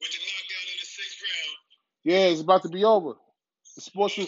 with 0.00 0.10
the 0.10 0.16
in 0.16 0.78
the 0.80 0.86
sixth 0.86 1.22
round. 1.22 1.56
yeah, 2.04 2.26
it's 2.32 2.40
about 2.40 2.62
to 2.62 2.70
be 2.70 2.84
over. 2.84 3.14
The 3.76 3.82
sports 3.82 4.16
will, 4.16 4.26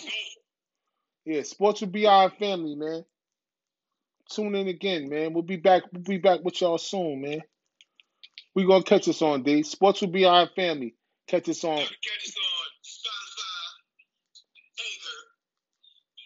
yeah, 1.24 1.42
sports 1.42 1.80
will 1.80 1.88
be 1.88 2.06
our 2.06 2.28
family, 2.30 2.74
man. 2.74 3.04
Tune 4.30 4.54
in 4.54 4.68
again, 4.68 5.08
man. 5.08 5.32
We'll 5.32 5.42
be 5.42 5.56
back. 5.56 5.84
We'll 5.92 6.02
be 6.02 6.18
back 6.18 6.40
with 6.44 6.60
y'all 6.60 6.78
soon, 6.78 7.22
man. 7.22 7.40
We 8.54 8.66
gonna 8.66 8.84
catch 8.84 9.08
us 9.08 9.22
on 9.22 9.42
D. 9.42 9.62
Sports 9.62 10.00
will 10.00 10.12
be 10.12 10.24
our 10.26 10.48
family. 10.54 10.94
Catch 11.26 11.48
us 11.48 11.64
on. 11.64 11.78
Catch 11.78 12.24
us 12.28 12.36
on 12.36 12.66
Spotify, 12.84 13.64
Anchor, 14.80 15.20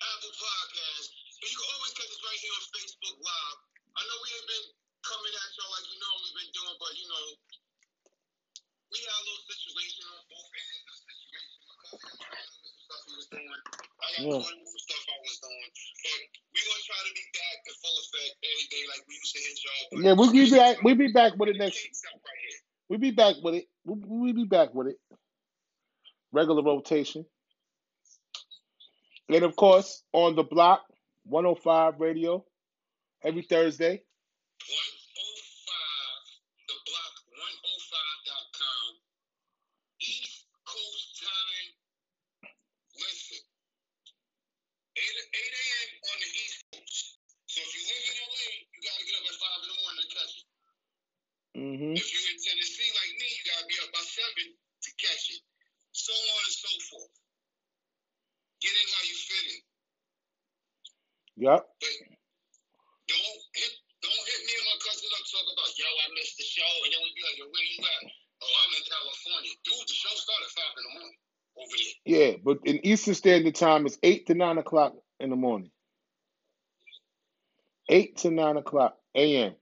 Apple 0.02 0.34
Podcasts, 0.34 1.10
and 1.42 1.46
you 1.46 1.56
can 1.56 1.68
always 1.78 1.94
catch 1.94 2.10
us 2.10 2.20
right 2.26 2.40
here 2.42 2.54
on 2.58 2.64
Facebook 2.74 3.16
Live. 3.22 3.58
I 3.98 4.00
know 4.06 4.16
we 4.22 4.28
ain't 4.30 4.46
been 4.46 4.66
coming 5.02 5.34
at 5.34 5.50
y'all 5.58 5.72
like 5.74 5.86
you 5.90 5.98
know 5.98 6.12
we've 6.22 6.38
been 6.38 6.52
doing, 6.54 6.76
but 6.78 6.92
you 6.94 7.06
know, 7.10 7.26
we 8.94 8.98
had 9.02 9.10
a 9.10 9.24
little 9.26 9.44
situation 9.48 10.02
on 10.06 10.22
both 10.30 10.50
ends 10.54 10.74
of 10.78 10.86
the 10.86 10.96
situation. 11.02 11.50
My 11.66 11.76
cousin 11.82 12.14
had 12.14 12.22
problems 12.30 12.54
with 12.62 12.62
some 12.62 12.78
stuff 12.86 13.02
he 13.10 13.14
was 13.18 13.28
doing. 13.34 13.62
I 13.98 14.06
got 14.14 14.17
Mm-hmm. 14.28 14.44
Yeah. 14.44 14.44
caught 14.44 14.80
stuff 14.84 15.04
I 15.08 15.16
was 15.24 15.38
doing. 15.40 15.70
We 16.52 16.60
gonna 16.64 16.84
try 16.84 17.00
to 17.00 17.12
be 17.16 17.24
back 17.32 17.58
full 17.80 17.96
effect 18.04 18.32
any 18.44 18.64
day 18.68 18.84
like 18.88 19.02
we 19.08 19.14
used 19.14 19.34
to 19.34 19.40
hit 19.40 19.56
y'all. 19.64 20.02
Yeah, 20.02 20.12
we'll 20.14 20.32
be 20.32 20.50
back. 20.50 20.76
We'll 20.82 20.94
be 20.96 21.12
back 21.12 21.32
with 21.38 21.48
it 21.48 21.56
next. 21.56 21.78
Right. 21.78 22.22
We'll 22.88 22.98
be 22.98 23.10
back 23.10 23.36
with 23.42 23.54
it. 23.54 23.66
We'll, 23.84 23.98
we'll 24.04 24.34
be 24.34 24.44
back 24.44 24.74
with 24.74 24.88
it. 24.88 24.96
Regular 26.32 26.62
rotation. 26.62 27.24
And 29.28 29.44
of 29.44 29.56
course, 29.56 30.02
on 30.12 30.36
the 30.36 30.42
block, 30.42 30.82
105 31.24 32.00
radio, 32.00 32.44
every 33.22 33.42
Thursday. 33.42 34.00
105, 34.00 34.04
the 36.68 36.76
block 36.88 37.12
105.com. 37.28 38.88
East 40.00 40.48
Coast 40.64 41.20
time. 41.20 41.68
Listen, 42.96 43.40
8, 44.96 45.04
8 45.04 45.04
a.m. 45.04 45.88
on 46.08 46.16
the 46.24 46.30
East 46.32 46.64
Coast. 46.72 47.18
So 47.48 47.64
if 47.64 47.72
you 47.74 47.82
live 47.84 48.04
in 48.06 48.16
LA, 48.22 48.48
you 48.70 48.78
got 48.86 48.96
to 48.96 49.04
get 49.08 49.16
up 49.18 49.26
at 49.28 49.36
5 49.40 49.64
in 49.64 49.68
the 49.68 49.78
morning 49.82 49.98
to 49.98 50.08
catch 50.14 50.34
it. 50.36 50.46
Mm-hmm. 51.58 51.94
If 51.98 52.06
you're 52.06 52.28
in 52.30 52.38
Tennessee 52.38 52.90
like 52.92 53.12
me, 53.18 53.28
you 53.28 53.42
got 53.50 53.58
to 53.60 53.66
be 53.66 53.76
up 53.82 53.90
by 53.90 54.04
7 54.04 54.24
to 54.24 54.90
catch 55.00 55.24
it. 55.36 55.42
So 55.90 56.14
on 56.14 56.42
and 56.46 56.54
so 56.54 56.70
forth. 56.92 57.12
Get 58.62 58.70
in 58.70 58.86
how 58.94 59.02
you 59.06 59.16
fit 59.16 59.46
in. 59.58 59.62
Yep. 61.38 61.62
But 61.62 61.94
don't 63.06 63.42
hit 63.54 63.72
don't 64.02 64.24
hit 64.26 64.40
me 64.42 64.52
and 64.58 64.66
my 64.66 64.78
cousin 64.82 65.06
up 65.14 65.22
talk 65.30 65.46
about 65.46 65.70
yo 65.78 65.86
I 65.86 66.06
missed 66.18 66.34
the 66.34 66.46
show 66.46 66.72
and 66.82 66.90
then 66.90 66.98
we 66.98 67.14
be 67.14 67.22
like 67.22 67.38
yo 67.38 67.46
where 67.46 67.62
you 67.62 67.78
at? 67.78 68.10
Oh 68.42 68.54
I'm 68.58 68.74
in 68.74 68.82
California. 68.82 69.54
Dude, 69.62 69.86
the 69.86 69.94
show 69.94 70.10
started 70.18 70.50
at 70.50 70.54
five 70.58 70.74
in 70.74 70.82
the 70.82 70.92
morning 70.98 71.18
over 71.58 71.76
there. 71.78 71.94
Yeah, 72.06 72.30
but 72.42 72.58
in 72.66 72.82
Eastern 72.86 73.14
Standard 73.14 73.54
Time, 73.54 73.86
it's 73.86 73.98
8 74.02 74.26
to 74.26 74.34
9 74.34 74.58
o'clock 74.58 74.94
in 75.18 75.30
the 75.30 75.36
morning. 75.36 75.70
8 77.88 78.16
to 78.18 78.30
9 78.30 78.56
o'clock 78.58 78.96
a.m. 79.14 79.54
AM. 79.54 79.56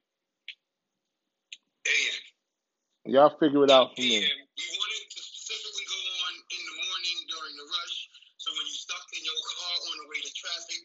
Y'all 3.07 3.33
figure 3.39 3.65
it 3.65 3.71
out 3.71 3.95
from 3.95 4.03
PM. 4.03 4.21
there. 4.21 4.41
We 4.59 4.67
wanted 4.67 5.05
to 5.15 5.21
specifically 5.23 5.87
go 5.87 6.01
on 6.27 6.33
in 6.43 6.63
the 6.67 6.77
morning 6.85 7.17
during 7.31 7.55
the 7.55 7.67
rush. 7.69 7.97
So 8.37 8.51
when 8.51 8.67
you 8.67 8.77
stuck 8.77 9.07
in 9.15 9.23
your 9.23 9.41
car 9.47 9.75
on 9.89 9.95
the 10.03 10.07
way 10.11 10.21
to 10.21 10.33
traffic, 10.35 10.83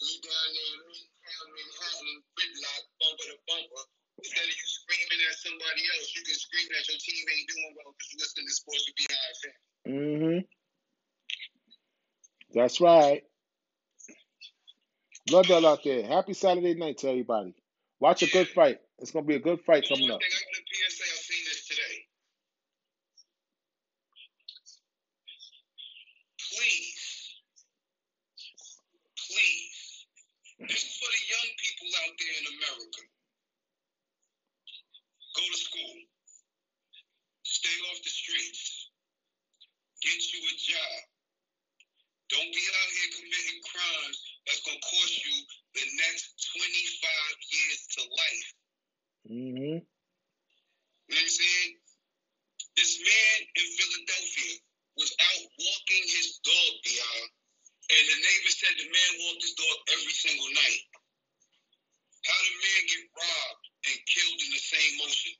you 0.00 0.16
down 0.24 0.48
there 0.56 0.72
in 0.74 0.80
Midtown 0.90 1.46
Manhattan, 1.54 2.12
gridlock, 2.34 2.82
bumper 2.98 3.26
to 3.30 3.36
bumper. 3.46 3.84
Instead 4.18 4.48
of 4.48 4.52
you 4.52 4.66
screaming 4.66 5.20
at 5.30 5.36
somebody 5.38 5.82
else, 5.94 6.10
you 6.16 6.22
can 6.26 6.34
scream 6.34 6.66
that 6.74 6.84
team 7.02 7.24
ain't 7.24 7.48
doing 7.48 7.74
well 7.76 7.94
because 7.96 8.12
you 8.12 8.18
listen 8.18 8.44
to 8.44 8.52
sports 8.52 8.84
with 8.86 8.96
BIFM. 9.00 9.56
Mm-hmm. 9.88 10.40
That's 12.52 12.80
right. 12.80 13.22
Love 15.30 15.46
y'all 15.46 15.66
out 15.66 15.84
there. 15.84 16.06
Happy 16.06 16.34
Saturday 16.34 16.74
night 16.74 16.98
to 16.98 17.08
everybody. 17.08 17.54
Watch 18.00 18.22
a 18.22 18.30
good 18.30 18.48
fight. 18.48 18.78
It's 18.98 19.12
gonna 19.12 19.26
be 19.26 19.36
a 19.36 19.40
good 19.40 19.60
fight 19.60 19.86
coming 19.88 20.10
up. 20.10 20.18
thing 20.20 20.32
I 20.32 20.42
got 20.50 20.58
a 20.58 20.64
PSA, 20.66 21.04
I 21.04 21.18
seen 21.20 21.44
this 21.44 21.68
today. 21.68 21.96
Please, 26.50 27.00
please, 29.14 30.06
this 30.66 30.82
is 30.82 30.96
for 30.98 31.08
the 31.12 31.22
young 31.30 31.50
people 31.62 31.88
out 32.02 32.14
there 32.18 32.36
in 32.40 32.46
America. 32.58 33.02
Go 35.36 35.42
to 35.46 35.58
school. 35.60 35.96
Stay 37.44 37.76
off 37.92 38.02
the 38.02 38.10
streets. 38.10 38.90
Get 40.02 40.18
you 40.32 40.40
a 40.40 40.54
job. 40.58 41.10
Don't 42.30 42.52
be 42.54 42.62
out 42.62 42.90
here 42.94 43.10
committing 43.18 43.60
crimes 43.66 44.18
that's 44.46 44.62
gonna 44.62 44.78
cost 44.86 45.14
you 45.18 45.34
the 45.74 45.86
next 45.98 46.30
25 46.54 47.50
years 47.50 47.80
to 47.90 48.00
life. 48.06 48.48
Mm-hmm. 49.30 49.78
You 49.78 49.82
know 49.82 51.14
what 51.14 51.26
I'm 51.26 51.28
saying? 51.28 51.72
This 52.78 53.02
man 53.02 53.38
in 53.50 53.66
Philadelphia 53.66 54.52
was 54.94 55.10
out 55.10 55.42
walking 55.58 56.04
his 56.06 56.38
dog, 56.46 56.74
y'all. 56.86 57.28
And 57.90 58.04
the 58.06 58.18
neighbor 58.22 58.52
said 58.54 58.74
the 58.78 58.86
man 58.86 59.10
walked 59.18 59.34
walk 59.34 59.36
this 59.42 59.54
dog 59.58 59.78
every 59.98 60.14
single 60.14 60.50
night? 60.54 60.82
How 62.22 62.38
did 62.38 62.56
man 62.62 62.82
get 62.86 63.02
robbed 63.18 63.64
and 63.90 63.98
killed 64.06 64.40
in 64.46 64.50
the 64.54 64.62
same 64.62 64.92
motion? 65.02 65.34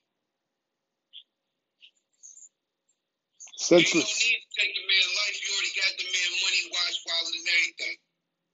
You 3.70 3.86
don't 3.86 4.02
need 4.02 4.40
to 4.40 4.50
take 4.56 4.72
the 4.74 4.84
man 4.88 5.06
life. 5.14 5.36
You 5.38 5.48
already 5.52 5.74
got 5.78 5.92
the 6.00 6.06
man 6.10 6.30
money, 6.42 6.62
watch, 6.74 6.96
wallet, 7.06 7.34
and 7.38 7.48
everything. 7.54 7.96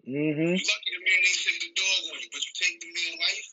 Mm-hmm. 0.06 0.52
You 0.60 0.66
lucky 0.66 0.90
the 0.92 1.02
man 1.02 1.20
ain't 1.24 1.40
sick 1.40 1.56
the 1.62 1.70
dog 1.72 2.00
on 2.10 2.18
you, 2.20 2.28
but 2.34 2.42
you 2.42 2.52
take 2.58 2.76
the 2.82 2.90
man 2.90 3.12
life? 3.22 3.48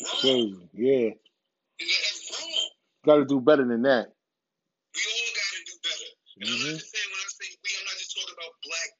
Wrong. 0.00 0.20
Crazy. 0.20 0.64
Yeah. 0.74 1.10
That's 1.78 2.24
wrong. 2.34 2.66
Got 3.04 3.16
to 3.22 3.26
do 3.28 3.38
better 3.40 3.64
than 3.68 3.82
that. 3.84 4.10
We 4.96 5.00
all 5.06 5.32
got 5.38 5.50
to 5.54 5.60
do 5.64 5.76
better. 5.84 6.10
And 6.40 6.48
I'm 6.50 6.56
Mhm. 6.56 6.72
not 6.72 6.80
just 6.80 6.90
saying 6.90 7.10
when 7.12 7.20
I 7.20 7.28
say 7.30 7.46
we, 7.52 7.68
I'm 7.78 7.84
not 7.84 7.98
just 8.00 8.12
talking 8.16 8.34
about 8.34 8.52
black 8.64 8.90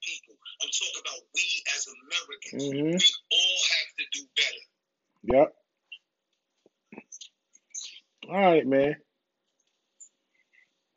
people. 0.80 1.00
About 1.00 1.20
we 1.34 1.64
as 1.76 1.86
Americans. 1.86 2.64
Mhm. 2.64 2.96
We 2.96 3.36
all 3.36 3.58
have 3.70 3.90
to 3.98 4.04
do 4.12 4.22
better. 4.36 4.64
Yep. 5.22 5.48
All 8.28 8.40
right, 8.40 8.66
man. 8.66 8.96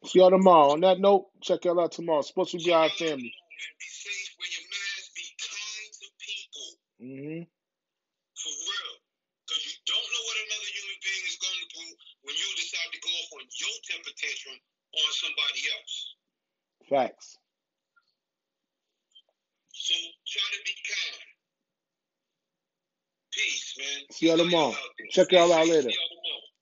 See 0.05 0.19
y'all 0.19 0.29
tomorrow. 0.31 0.73
On 0.73 0.81
that 0.81 0.99
note, 0.99 1.31
check 1.41 1.63
y'all 1.65 1.79
out 1.79 1.91
tomorrow. 1.91 2.21
Supposed 2.21 2.51
to 2.51 2.57
be 2.57 2.71
our 2.71 2.89
family. 2.89 3.31
Be 3.79 3.87
safe, 3.87 4.35
wear 4.35 4.51
your 4.51 4.67
mask, 4.67 5.15
be 5.15 5.23
kind 5.39 5.87
to 5.95 6.07
people. 6.19 6.67
Mm-hmm. 6.99 7.41
For 8.35 8.51
real. 8.51 8.93
Because 9.47 9.63
you 9.63 9.75
don't 9.87 10.09
know 10.11 10.23
what 10.27 10.37
another 10.43 10.69
human 10.75 10.97
being 10.99 11.25
is 11.27 11.37
going 11.39 11.67
through 11.71 11.93
when 12.27 12.35
you 12.35 12.47
decide 12.59 12.91
to 12.91 12.99
go 12.99 13.09
off 13.15 13.31
on 13.39 13.43
your 13.47 13.75
temper 13.87 14.13
tantrum 14.19 14.59
on 14.59 15.09
somebody 15.15 15.61
else. 15.71 15.95
Facts. 16.91 17.32
So 19.83 19.95
try 20.27 20.41
to 20.53 20.59
be 20.65 20.75
kind. 20.87 21.21
Peace, 23.33 23.75
man. 23.79 24.01
See 24.11 24.27
y'all 24.29 24.37
tomorrow. 24.37 24.75
Check 25.11 25.31
y'all 25.33 25.51
out 25.53 25.67
later. 25.67 25.89
See 25.89 25.97
y'all 25.97 26.13
tomorrow. 26.15 26.52